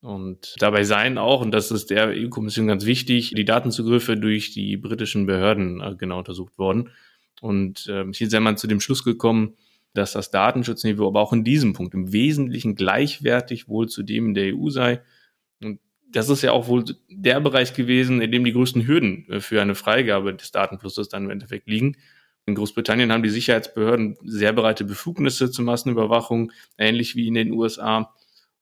Und 0.00 0.54
dabei 0.58 0.84
seien 0.84 1.18
auch, 1.18 1.40
und 1.40 1.52
das 1.52 1.70
ist 1.70 1.90
der 1.90 2.08
EU-Kommission 2.08 2.66
ganz 2.66 2.84
wichtig, 2.84 3.32
die 3.34 3.44
Datenzugriffe 3.44 4.16
durch 4.16 4.52
die 4.52 4.76
britischen 4.76 5.26
Behörden 5.26 5.80
äh, 5.80 5.96
genau 5.96 6.18
untersucht 6.18 6.58
worden. 6.58 6.90
Und 7.40 7.86
äh, 7.88 8.04
hier 8.12 8.30
sei 8.30 8.40
man 8.40 8.56
zu 8.56 8.66
dem 8.66 8.80
Schluss 8.80 9.04
gekommen, 9.04 9.54
dass 9.94 10.12
das 10.12 10.30
Datenschutzniveau 10.30 11.08
aber 11.08 11.20
auch 11.20 11.32
in 11.32 11.44
diesem 11.44 11.72
Punkt 11.72 11.94
im 11.94 12.12
Wesentlichen 12.12 12.74
gleichwertig 12.74 13.68
wohl 13.68 13.88
zu 13.88 14.02
dem 14.02 14.26
in 14.26 14.34
der 14.34 14.54
EU 14.54 14.68
sei. 14.68 15.02
Und 15.62 15.80
das 16.10 16.28
ist 16.28 16.42
ja 16.42 16.52
auch 16.52 16.68
wohl 16.68 16.84
der 17.08 17.40
Bereich 17.40 17.74
gewesen, 17.74 18.20
in 18.20 18.30
dem 18.30 18.44
die 18.44 18.52
größten 18.52 18.86
Hürden 18.86 19.28
äh, 19.28 19.40
für 19.40 19.60
eine 19.60 19.74
Freigabe 19.74 20.34
des 20.34 20.52
Datenflusses 20.52 21.08
dann 21.08 21.24
im 21.24 21.30
Endeffekt 21.30 21.68
liegen. 21.68 21.96
In 22.46 22.54
Großbritannien 22.54 23.10
haben 23.10 23.24
die 23.24 23.28
Sicherheitsbehörden 23.28 24.18
sehr 24.22 24.52
breite 24.52 24.84
Befugnisse 24.84 25.50
zur 25.50 25.64
Massenüberwachung, 25.64 26.52
ähnlich 26.78 27.16
wie 27.16 27.26
in 27.26 27.34
den 27.34 27.50
USA. 27.50 28.14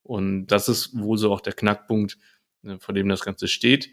Und 0.02 0.46
das 0.46 0.68
ist 0.68 0.98
wohl 0.98 1.18
so 1.18 1.32
auch 1.32 1.40
der 1.40 1.52
Knackpunkt, 1.52 2.18
äh, 2.62 2.78
vor 2.78 2.94
dem 2.94 3.08
das 3.08 3.22
Ganze 3.22 3.48
steht. 3.48 3.90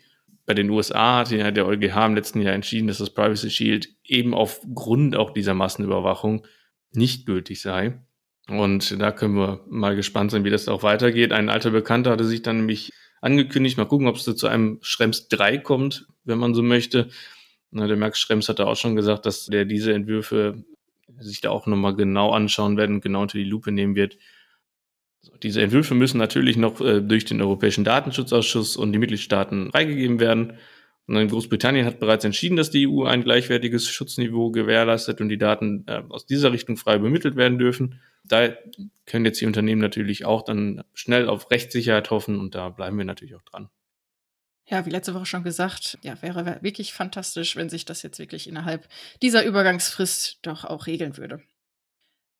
Bei 0.51 0.55
den 0.55 0.69
USA 0.69 1.19
hat 1.19 1.31
ja 1.31 1.49
der 1.49 1.65
EuGH 1.65 2.07
im 2.07 2.15
letzten 2.15 2.41
Jahr 2.41 2.53
entschieden, 2.53 2.89
dass 2.89 2.97
das 2.97 3.09
Privacy 3.09 3.49
Shield 3.49 3.87
eben 4.03 4.33
aufgrund 4.33 5.15
auch 5.15 5.31
dieser 5.31 5.53
Massenüberwachung 5.53 6.45
nicht 6.91 7.25
gültig 7.25 7.61
sei. 7.61 8.01
Und 8.49 8.99
da 9.01 9.13
können 9.13 9.35
wir 9.35 9.63
mal 9.69 9.95
gespannt 9.95 10.31
sein, 10.31 10.43
wie 10.43 10.49
das 10.49 10.67
auch 10.67 10.83
weitergeht. 10.83 11.31
Ein 11.31 11.47
alter 11.47 11.69
Bekannter 11.69 12.11
hatte 12.11 12.25
sich 12.25 12.41
dann 12.41 12.57
nämlich 12.57 12.91
angekündigt. 13.21 13.77
Mal 13.77 13.85
gucken, 13.85 14.09
ob 14.09 14.17
es 14.17 14.25
zu 14.25 14.47
einem 14.47 14.79
Schrems 14.81 15.29
3 15.29 15.57
kommt, 15.59 16.05
wenn 16.25 16.37
man 16.37 16.53
so 16.53 16.63
möchte. 16.63 17.07
Na, 17.69 17.87
der 17.87 17.95
Max 17.95 18.19
Schrems 18.19 18.49
hatte 18.49 18.67
auch 18.67 18.75
schon 18.75 18.97
gesagt, 18.97 19.25
dass 19.25 19.45
der 19.45 19.63
diese 19.63 19.93
Entwürfe 19.93 20.65
sich 21.17 21.39
da 21.39 21.49
auch 21.51 21.65
nochmal 21.65 21.95
genau 21.95 22.31
anschauen 22.31 22.75
werden 22.75 22.95
und 22.95 23.01
genau 23.01 23.21
unter 23.21 23.37
die 23.37 23.45
Lupe 23.45 23.71
nehmen 23.71 23.95
wird. 23.95 24.17
Diese 25.43 25.61
Entwürfe 25.61 25.93
müssen 25.93 26.17
natürlich 26.17 26.57
noch 26.57 26.81
äh, 26.81 27.01
durch 27.01 27.25
den 27.25 27.41
Europäischen 27.41 27.83
Datenschutzausschuss 27.83 28.77
und 28.77 28.91
die 28.91 28.99
Mitgliedstaaten 28.99 29.71
freigegeben 29.71 30.19
werden. 30.19 30.57
Und 31.07 31.27
Großbritannien 31.27 31.85
hat 31.85 31.99
bereits 31.99 32.23
entschieden, 32.23 32.55
dass 32.55 32.69
die 32.69 32.87
EU 32.87 33.03
ein 33.03 33.23
gleichwertiges 33.23 33.89
Schutzniveau 33.89 34.51
gewährleistet 34.51 35.19
und 35.19 35.29
die 35.29 35.37
Daten 35.37 35.83
äh, 35.87 36.03
aus 36.09 36.25
dieser 36.25 36.51
Richtung 36.51 36.77
frei 36.77 36.95
übermittelt 36.95 37.35
werden 37.35 37.57
dürfen. 37.57 37.99
Da 38.23 38.49
können 39.05 39.25
jetzt 39.25 39.41
die 39.41 39.45
Unternehmen 39.45 39.81
natürlich 39.81 40.25
auch 40.25 40.43
dann 40.43 40.83
schnell 40.93 41.27
auf 41.27 41.51
Rechtssicherheit 41.51 42.11
hoffen 42.11 42.39
und 42.39 42.55
da 42.55 42.69
bleiben 42.69 42.97
wir 42.97 43.05
natürlich 43.05 43.35
auch 43.35 43.41
dran. 43.41 43.69
Ja, 44.67 44.85
wie 44.85 44.91
letzte 44.91 45.13
Woche 45.13 45.25
schon 45.25 45.43
gesagt, 45.43 45.97
ja, 46.01 46.21
wäre 46.21 46.59
wirklich 46.61 46.93
fantastisch, 46.93 47.57
wenn 47.57 47.69
sich 47.69 47.83
das 47.83 48.03
jetzt 48.03 48.19
wirklich 48.19 48.47
innerhalb 48.47 48.87
dieser 49.21 49.43
Übergangsfrist 49.43 50.39
doch 50.43 50.63
auch 50.63 50.87
regeln 50.87 51.17
würde. 51.17 51.41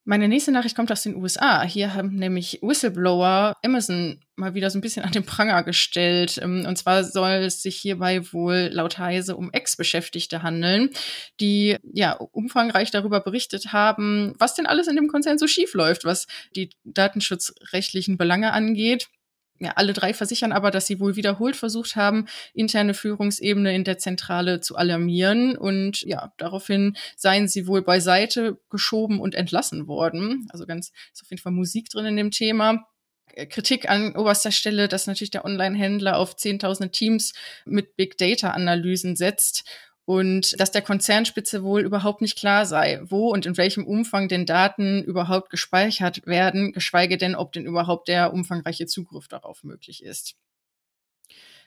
Meine 0.04 0.28
nächste 0.28 0.52
Nachricht 0.52 0.76
kommt 0.76 0.92
aus 0.92 1.04
den 1.04 1.16
USA. 1.16 1.62
Hier 1.62 1.94
haben 1.94 2.16
nämlich 2.16 2.60
Whistleblower 2.64 3.56
Amazon 3.64 4.20
mal 4.36 4.56
wieder 4.56 4.72
so 4.72 4.80
ein 4.80 4.82
bisschen 4.82 5.06
an 5.06 5.12
den 5.12 5.26
Pranger 5.26 5.62
gestellt. 5.64 6.40
Ähm, 6.42 6.66
und 6.68 6.76
zwar 6.76 7.04
soll 7.04 7.30
es 7.30 7.62
sich 7.62 7.78
hierbei 7.78 8.22
wohl 8.34 8.70
laut 8.72 8.98
Heise 8.98 9.36
um 9.36 9.52
Ex-Beschäftigte 9.52 10.42
handeln, 10.42 10.90
die 11.40 11.78
ja 11.94 12.14
umfangreich 12.14 12.90
darüber 12.90 13.20
berichtet 13.20 13.74
haben, 13.74 14.34
was 14.40 14.56
denn 14.56 14.66
alles 14.66 14.88
in 14.88 14.96
dem 14.96 15.08
Konzern 15.08 15.38
so 15.38 15.46
schief 15.46 15.76
läuft, 15.76 16.04
was 16.04 16.26
die 16.56 16.72
datenschutzrechtlichen 16.84 18.18
Belange 18.18 18.54
angeht 18.54 19.08
ja, 19.62 19.74
alle 19.76 19.94
drei 19.94 20.14
versichern 20.14 20.52
aber, 20.52 20.72
dass 20.72 20.88
sie 20.88 21.00
wohl 21.00 21.16
wiederholt 21.16 21.56
versucht 21.56 21.96
haben, 21.96 22.26
interne 22.54 22.96
Führungsebene 22.96 23.76
in 23.76 23.84
der 23.84 24.00
Zentrale 24.00 24.60
zu 24.60 24.76
alarmieren. 24.76 25.56
Und 25.56 26.02
ja, 26.02 26.34
daraufhin 26.38 26.98
seien 27.16 27.48
sie 27.48 27.68
wohl 27.68 27.84
beiseite 27.84 28.60
geschoben 28.72 29.20
und 29.20 29.36
entlassen 29.36 29.88
worden. 29.88 30.48
Also 30.50 30.66
ganz, 30.66 30.92
ist 31.14 31.22
auf 31.22 31.30
jeden 31.30 31.42
Fall 31.42 31.52
Musik 31.52 31.90
drin 31.90 32.08
in 32.08 32.18
dem 32.18 32.32
Thema. 32.32 32.88
Äh, 33.36 33.46
Kritik 33.46 33.88
an 33.88 34.16
oberster 34.16 34.52
Stelle, 34.52 34.88
dass 34.88 35.06
natürlich 35.06 35.32
der 35.32 35.46
Online-Händler 35.46 36.18
auf 36.18 36.36
zehntausende 36.36 36.92
Teams 36.92 37.34
mit 37.66 37.96
Big 37.96 38.18
Data-Analysen 38.18 39.16
setzt 39.16 39.70
und 40.12 40.60
dass 40.60 40.72
der 40.72 40.82
Konzernspitze 40.82 41.64
wohl 41.64 41.84
überhaupt 41.84 42.20
nicht 42.20 42.38
klar 42.38 42.66
sei, 42.66 43.00
wo 43.04 43.30
und 43.32 43.46
in 43.46 43.56
welchem 43.56 43.88
Umfang 43.88 44.28
denn 44.28 44.46
Daten 44.46 45.02
überhaupt 45.02 45.50
gespeichert 45.50 46.26
werden, 46.26 46.74
geschweige 46.74 47.18
denn, 47.18 47.34
ob 47.34 47.54
denn 47.54 47.66
überhaupt 47.66 48.10
der 48.10 48.34
umfangreiche 48.34 48.88
Zugriff 48.88 49.30
darauf 49.30 49.64
möglich 49.64 50.04
ist. 50.04 50.36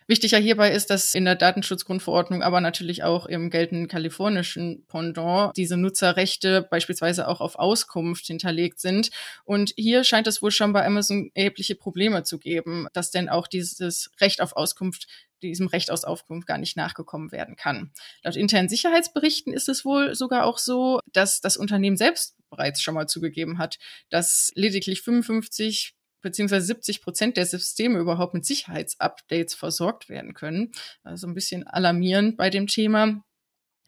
Wichtiger 0.06 0.38
hierbei 0.38 0.72
ist, 0.72 0.90
dass 0.90 1.14
in 1.14 1.24
der 1.24 1.34
Datenschutzgrundverordnung, 1.34 2.42
aber 2.42 2.60
natürlich 2.60 3.02
auch 3.04 3.26
im 3.26 3.50
geltenden 3.50 3.88
kalifornischen 3.88 4.84
Pendant 4.86 5.56
diese 5.56 5.76
Nutzerrechte 5.76 6.66
beispielsweise 6.70 7.26
auch 7.28 7.40
auf 7.40 7.56
Auskunft 7.56 8.26
hinterlegt 8.26 8.80
sind. 8.80 9.10
Und 9.44 9.72
hier 9.76 10.04
scheint 10.04 10.26
es 10.26 10.42
wohl 10.42 10.50
schon 10.50 10.72
bei 10.72 10.84
Amazon 10.84 11.30
erhebliche 11.34 11.74
Probleme 11.74 12.22
zu 12.22 12.38
geben, 12.38 12.86
dass 12.92 13.10
denn 13.10 13.28
auch 13.28 13.46
dieses 13.46 14.10
Recht 14.20 14.40
auf 14.40 14.56
Auskunft 14.56 15.06
diesem 15.42 15.66
Recht 15.66 15.90
aus 15.90 16.04
Aufkunft 16.04 16.46
gar 16.46 16.58
nicht 16.58 16.76
nachgekommen 16.76 17.30
werden 17.30 17.56
kann. 17.56 17.92
Laut 18.22 18.36
internen 18.36 18.68
Sicherheitsberichten 18.68 19.52
ist 19.52 19.68
es 19.68 19.84
wohl 19.84 20.14
sogar 20.14 20.46
auch 20.46 20.58
so, 20.58 21.00
dass 21.12 21.40
das 21.40 21.56
Unternehmen 21.56 21.96
selbst 21.96 22.36
bereits 22.50 22.80
schon 22.80 22.94
mal 22.94 23.06
zugegeben 23.06 23.58
hat, 23.58 23.78
dass 24.10 24.50
lediglich 24.54 25.02
55 25.02 25.94
beziehungsweise 26.24 26.66
70 26.66 27.02
Prozent 27.02 27.36
der 27.36 27.46
Systeme 27.46 28.00
überhaupt 28.00 28.34
mit 28.34 28.44
Sicherheitsupdates 28.44 29.54
versorgt 29.54 30.08
werden 30.08 30.34
können. 30.34 30.72
Also 31.04 31.28
ein 31.28 31.34
bisschen 31.34 31.66
alarmierend 31.66 32.36
bei 32.36 32.50
dem 32.50 32.66
Thema. 32.66 33.22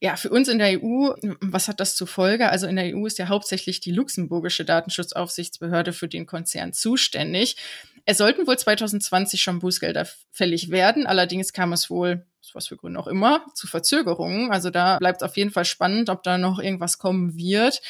Ja, 0.00 0.16
für 0.16 0.28
uns 0.28 0.48
in 0.48 0.58
der 0.58 0.78
EU, 0.82 1.14
was 1.40 1.68
hat 1.68 1.80
das 1.80 1.96
zur 1.96 2.06
Folge? 2.06 2.50
Also 2.50 2.66
in 2.66 2.76
der 2.76 2.94
EU 2.94 3.06
ist 3.06 3.18
ja 3.18 3.28
hauptsächlich 3.28 3.80
die 3.80 3.92
luxemburgische 3.92 4.66
Datenschutzaufsichtsbehörde 4.66 5.94
für 5.94 6.06
den 6.06 6.26
Konzern 6.26 6.74
zuständig. 6.74 7.56
Es 8.04 8.18
sollten 8.18 8.46
wohl 8.46 8.58
2020 8.58 9.42
schon 9.42 9.58
Bußgelder 9.58 10.06
fällig 10.30 10.70
werden. 10.70 11.06
Allerdings 11.06 11.54
kam 11.54 11.72
es 11.72 11.88
wohl, 11.88 12.26
was 12.52 12.68
für 12.68 12.76
Gründe 12.76 13.00
auch 13.00 13.06
immer, 13.06 13.46
zu 13.54 13.66
Verzögerungen. 13.66 14.52
Also 14.52 14.68
da 14.68 14.98
bleibt 14.98 15.24
auf 15.24 15.36
jeden 15.38 15.50
Fall 15.50 15.64
spannend, 15.64 16.10
ob 16.10 16.22
da 16.22 16.36
noch 16.36 16.58
irgendwas 16.58 16.98
kommen 16.98 17.34
wird 17.34 17.80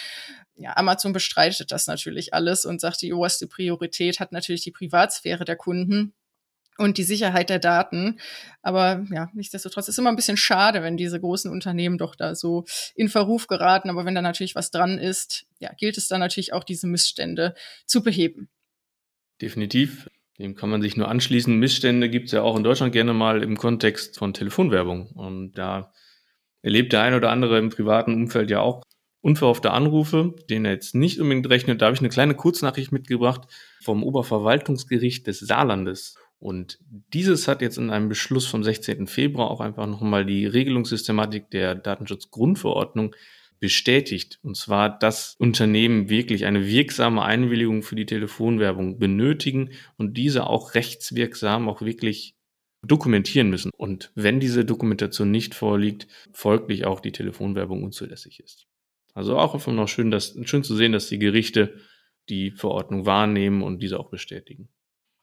ja, 0.56 0.76
Amazon 0.76 1.12
bestreitet 1.12 1.70
das 1.70 1.86
natürlich 1.86 2.34
alles 2.34 2.64
und 2.64 2.80
sagt, 2.80 3.02
die 3.02 3.12
oberste 3.12 3.46
Priorität 3.46 4.20
hat 4.20 4.32
natürlich 4.32 4.62
die 4.62 4.70
Privatsphäre 4.70 5.44
der 5.44 5.56
Kunden 5.56 6.14
und 6.78 6.98
die 6.98 7.04
Sicherheit 7.04 7.50
der 7.50 7.58
Daten. 7.58 8.18
Aber 8.62 9.04
ja, 9.10 9.30
nichtsdestotrotz 9.34 9.88
ist 9.88 9.98
immer 9.98 10.10
ein 10.10 10.16
bisschen 10.16 10.36
schade, 10.36 10.82
wenn 10.82 10.96
diese 10.96 11.20
großen 11.20 11.50
Unternehmen 11.50 11.98
doch 11.98 12.14
da 12.14 12.34
so 12.34 12.64
in 12.94 13.08
Verruf 13.08 13.46
geraten. 13.46 13.90
Aber 13.90 14.04
wenn 14.04 14.14
da 14.14 14.22
natürlich 14.22 14.54
was 14.54 14.70
dran 14.70 14.98
ist, 14.98 15.46
ja, 15.58 15.72
gilt 15.74 15.98
es 15.98 16.08
dann 16.08 16.20
natürlich 16.20 16.52
auch, 16.52 16.64
diese 16.64 16.86
Missstände 16.86 17.54
zu 17.86 18.02
beheben. 18.02 18.48
Definitiv. 19.40 20.10
Dem 20.38 20.54
kann 20.54 20.68
man 20.68 20.82
sich 20.82 20.96
nur 20.96 21.08
anschließen. 21.08 21.56
Missstände 21.58 22.10
gibt 22.10 22.26
es 22.26 22.32
ja 22.32 22.42
auch 22.42 22.56
in 22.56 22.64
Deutschland 22.64 22.92
gerne 22.92 23.14
mal 23.14 23.42
im 23.42 23.56
Kontext 23.56 24.18
von 24.18 24.34
Telefonwerbung. 24.34 25.08
Und 25.12 25.52
da 25.52 25.92
erlebt 26.62 26.92
der 26.92 27.02
ein 27.02 27.14
oder 27.14 27.30
andere 27.30 27.58
im 27.58 27.70
privaten 27.70 28.14
Umfeld 28.14 28.50
ja 28.50 28.60
auch 28.60 28.82
unverhoffte 29.26 29.72
Anrufe, 29.72 30.36
denen 30.48 30.66
er 30.66 30.72
jetzt 30.72 30.94
nicht 30.94 31.18
unbedingt 31.18 31.50
rechnet. 31.50 31.82
Da 31.82 31.86
habe 31.86 31.94
ich 31.94 32.00
eine 32.00 32.10
kleine 32.10 32.36
Kurznachricht 32.36 32.92
mitgebracht 32.92 33.48
vom 33.82 34.04
Oberverwaltungsgericht 34.04 35.26
des 35.26 35.40
Saarlandes. 35.40 36.14
Und 36.38 36.78
dieses 37.12 37.48
hat 37.48 37.60
jetzt 37.60 37.76
in 37.76 37.90
einem 37.90 38.08
Beschluss 38.08 38.46
vom 38.46 38.62
16. 38.62 39.08
Februar 39.08 39.50
auch 39.50 39.60
einfach 39.60 39.88
nochmal 39.88 40.24
die 40.24 40.46
Regelungssystematik 40.46 41.50
der 41.50 41.74
Datenschutzgrundverordnung 41.74 43.16
bestätigt. 43.58 44.38
Und 44.44 44.56
zwar, 44.56 44.96
dass 44.96 45.34
Unternehmen 45.40 46.08
wirklich 46.08 46.44
eine 46.44 46.64
wirksame 46.64 47.22
Einwilligung 47.22 47.82
für 47.82 47.96
die 47.96 48.06
Telefonwerbung 48.06 49.00
benötigen 49.00 49.70
und 49.96 50.16
diese 50.16 50.46
auch 50.46 50.74
rechtswirksam 50.74 51.68
auch 51.68 51.82
wirklich 51.82 52.36
dokumentieren 52.84 53.50
müssen. 53.50 53.72
Und 53.76 54.12
wenn 54.14 54.38
diese 54.38 54.64
Dokumentation 54.64 55.32
nicht 55.32 55.56
vorliegt, 55.56 56.06
folglich 56.32 56.84
auch 56.84 57.00
die 57.00 57.10
Telefonwerbung 57.10 57.82
unzulässig 57.82 58.38
ist. 58.38 58.68
Also 59.16 59.38
auch 59.38 59.54
einfach 59.54 59.72
noch 59.72 59.88
schön, 59.88 60.10
dass, 60.10 60.36
schön 60.44 60.62
zu 60.62 60.76
sehen, 60.76 60.92
dass 60.92 61.08
die 61.08 61.18
Gerichte 61.18 61.80
die 62.28 62.50
Verordnung 62.50 63.06
wahrnehmen 63.06 63.62
und 63.62 63.82
diese 63.82 63.98
auch 63.98 64.10
bestätigen. 64.10 64.68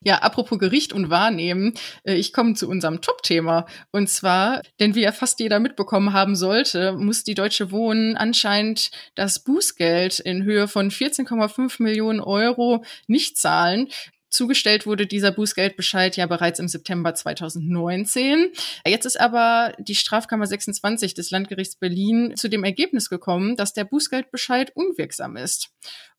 Ja, 0.06 0.18
apropos 0.18 0.58
Gericht 0.58 0.94
und 0.94 1.12
Wahrnehmen, 1.12 1.76
äh, 2.04 2.16
ich 2.16 2.34
komme 2.34 2.56
zu 2.56 2.68
unserem 2.68 3.02
Top-Thema. 3.02 3.68
Und 3.92 4.10
zwar, 4.10 4.64
denn 4.80 4.96
wie 4.96 5.02
ja 5.02 5.12
fast 5.12 5.40
jeder 5.40 5.60
mitbekommen 5.60 6.12
haben 6.12 6.36
sollte, 6.36 6.94
muss 6.94 7.24
die 7.24 7.36
Deutsche 7.36 7.72
Wohnen 7.72 8.18
anscheinend 8.18 8.90
das 9.14 9.44
Bußgeld 9.44 10.20
in 10.20 10.44
Höhe 10.44 10.68
von 10.68 10.90
14,5 10.90 11.82
Millionen 11.82 12.20
Euro 12.20 12.84
nicht 13.08 13.38
zahlen. 13.38 13.90
Zugestellt 14.34 14.88
wurde 14.88 15.06
dieser 15.06 15.32
Bußgeldbescheid 15.32 16.18
ja 16.18 16.26
bereits 16.26 16.58
im 16.58 16.68
September 16.68 17.14
2019. 17.14 18.52
Jetzt 18.84 19.06
ist 19.06 19.20
aber 19.20 19.74
die 19.78 19.94
Strafkammer 19.94 20.48
26 20.48 21.14
des 21.14 21.30
Landgerichts 21.30 21.76
Berlin 21.76 22.34
zu 22.36 22.50
dem 22.50 22.64
Ergebnis 22.64 23.10
gekommen, 23.10 23.56
dass 23.56 23.74
der 23.74 23.84
Bußgeldbescheid 23.84 24.76
unwirksam 24.76 25.38
ist 25.38 25.70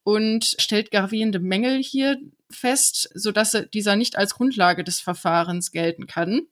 und 0.04 0.54
stellt 0.60 0.92
gravierende 0.92 1.40
Mängel 1.40 1.82
hier 1.82 2.20
fest, 2.48 3.10
sodass 3.14 3.60
dieser 3.74 3.96
nicht 3.96 4.16
als 4.16 4.34
Grundlage 4.34 4.84
des 4.84 5.00
Verfahrens 5.00 5.72
gelten 5.72 6.06
kann. 6.06 6.42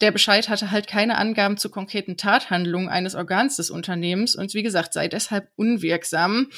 Der 0.00 0.10
Bescheid 0.10 0.48
hatte 0.48 0.72
halt 0.72 0.88
keine 0.88 1.16
Angaben 1.16 1.58
zu 1.58 1.70
konkreten 1.70 2.16
Tathandlungen 2.16 2.88
eines 2.88 3.14
Organs 3.14 3.54
des 3.54 3.70
Unternehmens 3.70 4.34
und 4.34 4.52
wie 4.52 4.64
gesagt 4.64 4.94
sei 4.94 5.06
deshalb 5.06 5.48
unwirksam. 5.54 6.48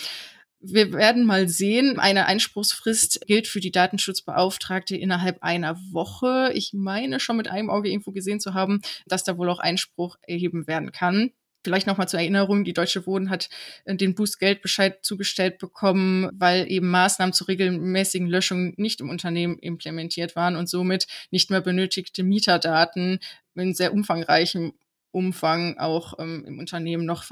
Wir 0.62 0.92
werden 0.92 1.24
mal 1.24 1.48
sehen. 1.48 1.98
Eine 1.98 2.26
Einspruchsfrist 2.26 3.22
gilt 3.26 3.48
für 3.48 3.60
die 3.60 3.70
Datenschutzbeauftragte 3.70 4.94
innerhalb 4.94 5.42
einer 5.42 5.78
Woche. 5.90 6.50
Ich 6.52 6.72
meine 6.74 7.18
schon 7.18 7.38
mit 7.38 7.48
einem 7.48 7.70
Auge 7.70 7.88
irgendwo 7.88 8.12
gesehen 8.12 8.40
zu 8.40 8.52
haben, 8.52 8.82
dass 9.06 9.24
da 9.24 9.38
wohl 9.38 9.48
auch 9.48 9.58
Einspruch 9.58 10.16
erheben 10.20 10.66
werden 10.66 10.92
kann. 10.92 11.30
Vielleicht 11.62 11.86
nochmal 11.86 12.08
zur 12.08 12.20
Erinnerung, 12.20 12.64
die 12.64 12.72
Deutsche 12.72 13.06
Wohnen 13.06 13.28
hat 13.28 13.48
äh, 13.84 13.94
den 13.94 14.14
Bußgeldbescheid 14.14 15.04
zugestellt 15.04 15.58
bekommen, 15.58 16.30
weil 16.32 16.70
eben 16.70 16.88
Maßnahmen 16.88 17.34
zur 17.34 17.48
regelmäßigen 17.48 18.28
Löschung 18.28 18.74
nicht 18.76 19.00
im 19.00 19.10
Unternehmen 19.10 19.58
implementiert 19.58 20.36
waren 20.36 20.56
und 20.56 20.68
somit 20.68 21.06
nicht 21.30 21.50
mehr 21.50 21.60
benötigte 21.60 22.22
Mieterdaten 22.22 23.18
in 23.54 23.74
sehr 23.74 23.92
umfangreichem 23.92 24.72
Umfang 25.10 25.76
auch 25.78 26.18
ähm, 26.18 26.44
im 26.46 26.58
Unternehmen 26.58 27.04
noch 27.04 27.24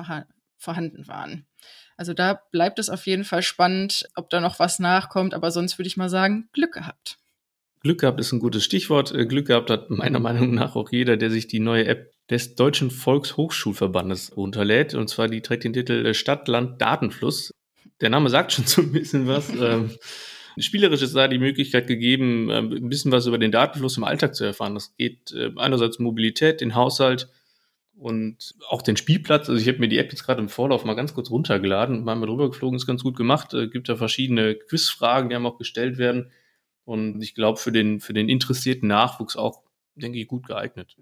vorhanden 0.59 1.09
waren. 1.09 1.48
Also 1.99 2.15
da 2.15 2.41
bleibt 2.53 2.79
es 2.79 2.89
auf 2.89 3.07
jeden 3.07 3.25
Fall 3.25 3.43
spannend, 3.43 4.09
ob 4.15 4.31
da 4.31 4.41
noch 4.41 4.61
was 4.61 4.79
nachkommt. 4.79 5.35
Aber 5.35 5.51
sonst 5.51 5.79
würde 5.79 5.89
ich 5.89 5.97
mal 5.97 6.09
sagen, 6.09 6.49
Glück 6.53 6.73
gehabt. 6.73 7.19
Glück 7.83 8.01
gehabt 8.01 8.21
ist 8.21 8.33
ein 8.33 8.39
gutes 8.39 8.65
Stichwort. 8.65 9.13
Äh, 9.13 9.27
Glück 9.27 9.49
gehabt 9.49 9.69
hat 9.69 9.91
meiner 9.91 10.21
Meinung 10.21 10.55
nach 10.55 10.77
auch 10.77 10.91
jeder, 10.93 11.17
der 11.17 11.31
sich 11.31 11.49
die 11.49 11.59
neue 11.59 11.87
App 11.87 12.13
des 12.31 12.55
Deutschen 12.55 12.93
Volkshochschulverbandes 12.93 14.37
runterlädt. 14.37 14.95
Und 14.95 15.09
zwar 15.09 15.27
die 15.27 15.43
trägt 15.43 15.65
den 15.65 15.73
Titel 15.73 16.07
äh, 16.07 16.15
Stadt, 16.15 16.47
Land, 16.47 16.81
Datenfluss. 16.81 17.53
Der 18.01 18.11
Name 18.11 18.31
sagt 18.31 18.53
schon 18.53 18.65
so 18.67 18.81
ein 18.81 18.93
bisschen 18.93 19.27
was. 19.27 19.51
Ähm, 19.51 19.91
spielerisch 20.57 21.03
ist 21.03 21.17
da 21.17 21.27
die 21.27 21.39
Möglichkeit 21.39 21.89
gegeben, 21.89 22.49
ähm, 22.51 22.73
ein 22.73 22.89
bisschen 22.89 23.11
was 23.11 23.27
über 23.27 23.39
den 23.39 23.51
Datenfluss 23.51 23.97
im 23.97 24.05
Alltag 24.05 24.37
zu 24.37 24.45
erfahren. 24.45 24.75
Das 24.75 24.95
geht 24.97 25.33
äh, 25.33 25.51
einerseits 25.57 25.99
Mobilität, 25.99 26.61
den 26.61 26.77
Haushalt, 26.77 27.29
und 27.99 28.55
auch 28.69 28.83
den 28.83 28.97
Spielplatz. 28.97 29.49
Also 29.49 29.61
ich 29.61 29.69
habe 29.69 29.79
mir 29.79 29.89
die 29.89 29.99
App 29.99 30.11
jetzt 30.11 30.25
gerade 30.25 30.41
im 30.41 30.49
Vorlauf 30.49 30.85
mal 30.85 30.95
ganz 30.95 31.15
kurz 31.15 31.31
runtergeladen 31.31 31.99
und 31.99 32.05
mal 32.05 32.27
drüber 32.27 32.49
geflogen, 32.49 32.77
ist 32.77 32.87
ganz 32.87 33.03
gut 33.03 33.17
gemacht. 33.17 33.53
Es 33.55 33.71
gibt 33.71 33.89
da 33.89 33.97
verschiedene 33.97 34.55
Quizfragen, 34.55 35.29
die 35.29 35.37
einem 35.37 35.47
auch 35.47 35.59
gestellt 35.59 35.99
werden. 35.99 36.31
Und 36.85 37.21
ich 37.21 37.35
glaube, 37.35 37.59
für 37.59 37.73
den, 37.73 38.01
für 38.01 38.15
den 38.15 38.29
interessierten 38.29 38.89
Nachwuchs 38.89 39.37
auch, 39.37 39.63
denke 39.95 40.19
ich, 40.19 40.29
gut 40.29 40.47
geeignet. 40.47 40.97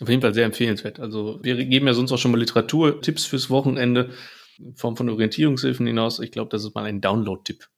Auf 0.00 0.08
jeden 0.08 0.22
Fall 0.22 0.34
sehr 0.34 0.44
empfehlenswert. 0.44 0.98
Also 0.98 1.38
wir 1.42 1.64
geben 1.64 1.86
ja 1.86 1.94
sonst 1.94 2.12
auch 2.12 2.18
schon 2.18 2.32
mal 2.32 2.40
Literaturtipps 2.40 3.24
fürs 3.24 3.48
Wochenende 3.48 4.10
in 4.58 4.74
Form 4.74 4.96
von 4.96 5.08
Orientierungshilfen 5.08 5.86
hinaus. 5.86 6.18
Ich 6.18 6.32
glaube, 6.32 6.50
das 6.50 6.64
ist 6.64 6.74
mal 6.74 6.84
ein 6.84 7.00
Download-Tipp. 7.00 7.68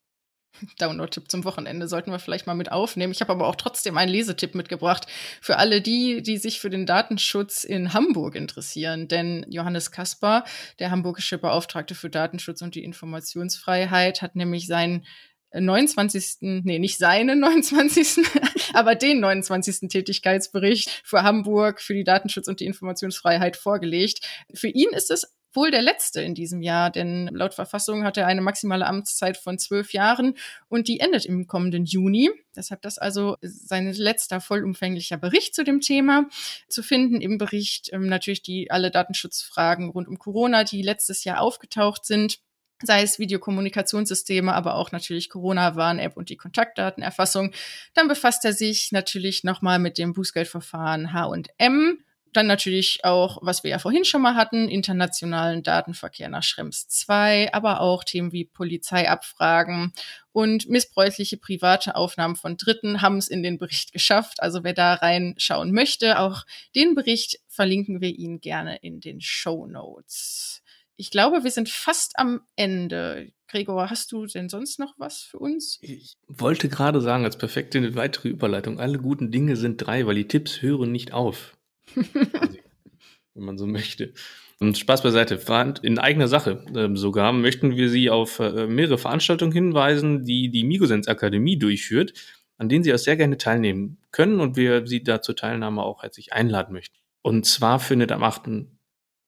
Download-Tipp 0.79 1.31
zum 1.31 1.45
Wochenende 1.45 1.89
sollten 1.89 2.11
wir 2.11 2.19
vielleicht 2.19 2.47
mal 2.47 2.55
mit 2.55 2.73
aufnehmen. 2.73 3.13
Ich 3.13 3.21
habe 3.21 3.33
aber 3.33 3.47
auch 3.47 3.57
trotzdem 3.57 3.97
einen 3.97 4.11
Lesetipp 4.11 4.55
mitgebracht 4.55 5.07
für 5.41 5.59
alle 5.59 5.81
die, 5.81 6.23
die 6.23 6.39
sich 6.39 6.61
für 6.61 6.71
den 6.71 6.87
Datenschutz 6.87 7.65
in 7.65 7.93
Hamburg 7.93 8.35
interessieren. 8.35 9.09
Denn 9.09 9.47
Johannes 9.49 9.91
Kaspar, 9.91 10.45
der 10.79 10.91
hamburgische 10.91 11.39
Beauftragte 11.39 11.95
für 11.95 12.11
Datenschutz 12.11 12.63
und 12.63 12.75
die 12.75 12.85
Informationsfreiheit, 12.85 14.23
hat 14.23 14.37
nämlich 14.37 14.67
seinen 14.67 15.05
29. 15.53 16.39
Nee, 16.41 16.79
nicht 16.79 16.99
seinen 16.99 17.41
29. 17.41 18.25
aber 18.75 18.95
den 18.95 19.21
29. 19.21 19.89
Tätigkeitsbericht 19.89 21.03
für 21.05 21.23
Hamburg, 21.23 21.81
für 21.81 21.95
die 21.95 22.05
Datenschutz 22.05 22.49
und 22.49 22.61
die 22.61 22.67
Informationsfreiheit 22.67 23.57
vorgelegt. 23.57 24.21
Für 24.53 24.69
ihn 24.69 24.91
ist 24.91 25.11
es 25.11 25.36
wohl 25.57 25.71
der 25.71 25.83
letzte 25.83 26.21
in 26.21 26.35
diesem 26.35 26.63
Jahr, 26.63 26.91
denn 26.91 27.29
laut 27.33 27.55
Verfassung 27.55 28.05
hat 28.05 28.17
er 28.17 28.27
eine 28.27 28.43
maximale 28.43 28.87
Amtszeit 28.87 29.37
von 29.37 29.59
zwölf 29.59 29.93
Jahren 29.93 30.35
und 30.69 30.89
die 30.89 31.01
endet 31.01 31.25
im 31.25 31.47
kommenden 31.47 31.85
Juni. 31.85 32.31
Deshalb 32.55 32.83
das 32.83 32.99
also 32.99 33.37
sein 33.43 33.93
letzter 33.93 34.41
vollumfänglicher 34.41 35.17
Bericht 35.17 35.55
zu 35.55 35.65
dem 35.65 35.81
Thema. 35.81 36.29
Zu 36.69 36.83
finden 36.83 37.21
im 37.21 37.39
Bericht 37.39 37.93
ähm, 37.93 38.07
natürlich 38.07 38.43
die 38.43 38.71
alle 38.71 38.91
Datenschutzfragen 38.91 39.91
rund 39.91 40.07
um 40.09 40.19
Corona, 40.19 40.65
die 40.65 40.83
letztes 40.83 41.25
Jahr 41.25 41.41
aufgetaucht 41.41 42.05
sind 42.05 42.39
sei 42.83 43.03
es 43.03 43.19
Videokommunikationssysteme, 43.19 44.53
aber 44.53 44.75
auch 44.75 44.93
natürlich 44.93 45.31
Corona-Warn-App 45.31 46.17
und 46.17 46.29
die 46.29 46.37
Kontaktdatenerfassung. 46.37 47.53
Dann 47.95 48.09
befasst 48.09 48.45
er 48.45 48.53
sich 48.53 48.93
natürlich 48.93 49.45
nochmal 49.45 49.79
mit 49.79 49.99
dem 49.99 50.13
Bußgeldverfahren 50.13 51.13
H&M. 51.13 51.99
Dann 52.37 52.49
natürlich 52.49 53.03
auch, 53.03 53.39
was 53.41 53.65
wir 53.65 53.71
ja 53.71 53.79
vorhin 53.79 54.05
schon 54.05 54.21
mal 54.21 54.35
hatten, 54.35 54.69
internationalen 54.69 55.63
Datenverkehr 55.63 56.29
nach 56.29 56.43
Schrems 56.43 56.87
2, 56.87 57.55
aber 57.55 57.81
auch 57.81 58.05
Themen 58.05 58.31
wie 58.31 58.45
Polizeiabfragen 58.45 59.95
und 60.33 60.69
missbräuchliche 60.69 61.39
private 61.39 61.97
Aufnahmen 61.97 62.37
von 62.37 62.59
Dritten 62.59 63.01
haben 63.01 63.17
es 63.17 63.29
in 63.29 63.43
den 63.43 63.57
Bericht 63.57 63.95
geschafft. 63.95 64.43
Also 64.43 64.65
wer 64.65 64.75
da 64.75 64.93
reinschauen 64.93 65.73
möchte, 65.73 66.19
auch 66.19 66.45
den 66.75 66.95
Bericht 66.95 67.41
verlinken 67.49 68.03
wir 68.03 68.11
Ihnen 68.11 68.43
gerne 68.43 68.77
in 68.83 69.01
den 69.01 69.23
Show 69.23 69.67
Notes 69.67 70.63
ich 70.99 71.11
glaube, 71.11 71.45
wir 71.45 71.51
sind 71.51 71.69
fast 71.69 72.19
am 72.19 72.41
Ende. 72.57 73.31
Gregor, 73.49 73.91
hast 73.91 74.13
du 74.13 74.27
denn 74.27 74.49
sonst 74.49 74.79
noch 74.79 74.95
was 74.97 75.21
für 75.21 75.39
uns? 75.39 75.79
Ich 75.83 76.17
wollte 76.27 76.69
gerade 76.69 77.01
sagen, 77.01 77.25
als 77.25 77.37
perfekte 77.37 77.95
weitere 77.95 78.29
Überleitung, 78.29 78.81
alle 78.81 78.99
guten 78.99 79.31
Dinge 79.31 79.57
sind 79.57 79.77
drei, 79.77 80.07
weil 80.07 80.17
die 80.17 80.27
Tipps 80.27 80.63
hören 80.63 80.91
nicht 80.91 81.13
auf. 81.13 81.56
Wenn 81.95 83.45
man 83.45 83.59
so 83.59 83.67
möchte. 83.67 84.13
Und 84.59 84.79
Spaß 84.79 85.03
beiseite, 85.03 85.39
in 85.83 85.99
eigener 85.99 86.29
Sache 86.29 86.65
äh, 86.75 86.89
sogar 86.97 87.33
möchten 87.33 87.77
wir 87.77 87.91
Sie 87.91 88.09
auf 88.09 88.39
äh, 88.39 88.67
mehrere 88.67 88.97
Veranstaltungen 88.97 89.53
hinweisen, 89.53 90.25
die 90.25 90.51
die 90.51 90.65
Migosens 90.65 91.09
Akademie 91.09 91.59
durchführt, 91.59 92.15
an 92.57 92.71
denen 92.71 92.83
Sie 92.83 92.95
auch 92.95 92.99
sehr 92.99 93.17
gerne 93.17 93.37
teilnehmen 93.37 93.99
können 94.13 94.41
und 94.41 94.57
wir 94.57 94.87
Sie 94.87 95.03
da 95.03 95.21
zur 95.21 95.37
Teilnahme 95.37 95.83
auch 95.83 96.03
herzlich 96.03 96.33
einladen 96.33 96.73
möchten. 96.73 96.97
Und 97.21 97.45
zwar 97.45 97.81
findet 97.81 98.13
am 98.13 98.23
8 98.23 98.49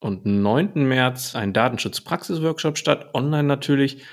und 0.00 0.24
9. 0.24 0.86
März 0.86 1.34
ein 1.34 1.52
Datenschutz-Praxis-Workshop 1.52 2.78
statt, 2.78 3.10
online 3.12 3.48
natürlich. 3.48 4.04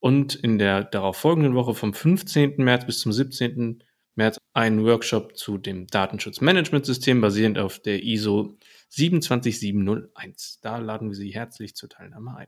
Und 0.00 0.34
in 0.34 0.58
der 0.58 0.84
darauf 0.84 1.16
folgenden 1.16 1.54
Woche 1.54 1.74
vom 1.74 1.94
15. 1.94 2.56
März 2.58 2.84
bis 2.84 2.98
zum 2.98 3.12
17. 3.12 3.84
März 4.16 4.38
ein 4.52 4.84
Workshop 4.84 5.36
zu 5.36 5.58
dem 5.58 5.86
Datenschutzmanagementsystem 5.86 7.20
basierend 7.20 7.58
auf 7.58 7.80
der 7.80 8.02
ISO 8.02 8.56
27701. 8.90 10.60
Da 10.60 10.78
laden 10.78 11.08
wir 11.10 11.16
Sie 11.16 11.30
herzlich 11.30 11.74
zur 11.74 11.88
Teilnahme 11.88 12.36
ein. 12.36 12.46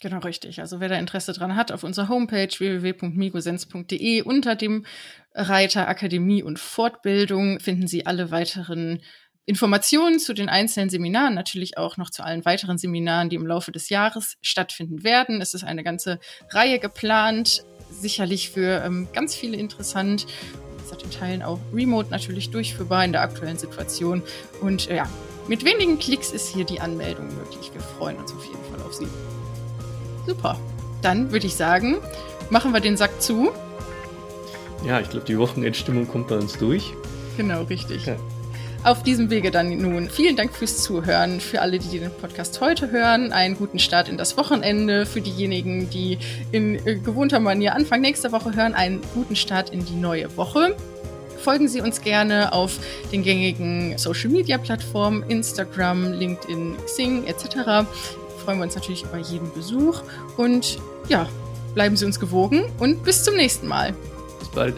Genau 0.00 0.20
richtig. 0.20 0.60
Also 0.60 0.80
wer 0.80 0.88
da 0.88 0.96
Interesse 0.96 1.34
dran 1.34 1.56
hat, 1.56 1.70
auf 1.72 1.84
unserer 1.84 2.08
Homepage 2.08 2.48
www.migosens.de 2.48 4.22
unter 4.22 4.56
dem 4.56 4.86
Reiter 5.34 5.88
Akademie 5.88 6.42
und 6.42 6.58
Fortbildung 6.58 7.60
finden 7.60 7.86
Sie 7.86 8.06
alle 8.06 8.30
weiteren 8.30 9.02
Informationen 9.44 10.18
zu 10.18 10.32
den 10.32 10.48
einzelnen 10.48 10.90
Seminaren, 10.90 11.34
natürlich 11.34 11.76
auch 11.76 11.96
noch 11.96 12.10
zu 12.10 12.22
allen 12.22 12.44
weiteren 12.44 12.78
Seminaren, 12.78 13.28
die 13.28 13.36
im 13.36 13.46
Laufe 13.46 13.72
des 13.72 13.90
Jahres 13.90 14.36
stattfinden 14.40 15.02
werden. 15.04 15.40
Es 15.42 15.54
ist 15.54 15.64
eine 15.64 15.84
ganze 15.84 16.18
Reihe 16.50 16.78
geplant, 16.78 17.64
sicherlich 17.90 18.50
für 18.50 18.82
ähm, 18.84 19.08
ganz 19.12 19.34
viele 19.34 19.56
interessant. 19.56 20.26
Das 20.90 21.02
in 21.02 21.10
Teilen 21.10 21.42
auch 21.42 21.58
remote 21.72 22.10
natürlich 22.10 22.50
durchführbar 22.50 23.04
in 23.04 23.12
der 23.12 23.22
aktuellen 23.22 23.58
Situation. 23.58 24.22
Und 24.60 24.88
äh, 24.88 24.96
ja, 24.96 25.08
mit 25.48 25.64
wenigen 25.64 25.98
Klicks 25.98 26.32
ist 26.32 26.48
hier 26.48 26.64
die 26.64 26.80
Anmeldung 26.80 27.26
möglich. 27.26 27.70
Wir 27.72 27.80
freuen 27.80 28.16
uns 28.16 28.32
auf 28.32 28.44
jeden 28.44 28.64
Fall 28.70 28.86
auf 28.86 28.94
Sie. 28.94 29.08
Super. 30.26 30.58
Dann 31.02 31.32
würde 31.32 31.46
ich 31.46 31.54
sagen, 31.54 31.98
machen 32.50 32.72
wir 32.72 32.80
den 32.80 32.96
Sack 32.96 33.22
zu. 33.22 33.50
Ja, 34.84 35.00
ich 35.00 35.10
glaube, 35.10 35.26
die 35.26 35.38
Wochenendstimmung 35.38 36.08
kommt 36.08 36.28
bei 36.28 36.36
uns 36.36 36.58
durch. 36.58 36.92
Genau, 37.36 37.62
richtig. 37.62 38.06
Ja 38.06 38.16
auf 38.82 39.02
diesem 39.02 39.30
Wege 39.30 39.50
dann 39.50 39.76
nun 39.76 40.08
vielen 40.08 40.36
Dank 40.36 40.54
fürs 40.54 40.82
Zuhören. 40.82 41.40
Für 41.40 41.60
alle, 41.60 41.78
die 41.78 41.98
den 41.98 42.10
Podcast 42.10 42.60
heute 42.60 42.90
hören, 42.90 43.32
einen 43.32 43.56
guten 43.56 43.78
Start 43.78 44.08
in 44.08 44.16
das 44.16 44.36
Wochenende. 44.36 45.06
Für 45.06 45.20
diejenigen, 45.20 45.90
die 45.90 46.18
in 46.52 46.74
äh, 46.86 46.96
gewohnter 46.96 47.40
Manier 47.40 47.74
Anfang 47.74 48.00
nächster 48.00 48.32
Woche 48.32 48.54
hören, 48.54 48.74
einen 48.74 49.00
guten 49.14 49.36
Start 49.36 49.70
in 49.70 49.84
die 49.84 49.96
neue 49.96 50.34
Woche. 50.36 50.76
Folgen 51.38 51.68
Sie 51.68 51.80
uns 51.80 52.02
gerne 52.02 52.52
auf 52.52 52.78
den 53.12 53.22
gängigen 53.22 53.96
Social 53.96 54.30
Media 54.30 54.58
Plattformen, 54.58 55.22
Instagram, 55.28 56.12
LinkedIn, 56.12 56.76
Xing 56.84 57.26
etc. 57.26 57.86
Freuen 58.44 58.58
wir 58.58 58.64
uns 58.64 58.74
natürlich 58.74 59.04
über 59.04 59.18
jeden 59.18 59.52
Besuch 59.52 60.02
und 60.36 60.78
ja, 61.08 61.28
bleiben 61.74 61.96
Sie 61.96 62.04
uns 62.04 62.20
gewogen 62.20 62.64
und 62.78 63.04
bis 63.04 63.24
zum 63.24 63.36
nächsten 63.36 63.66
Mal. 63.68 63.94
Bis 64.38 64.48
bald. 64.48 64.74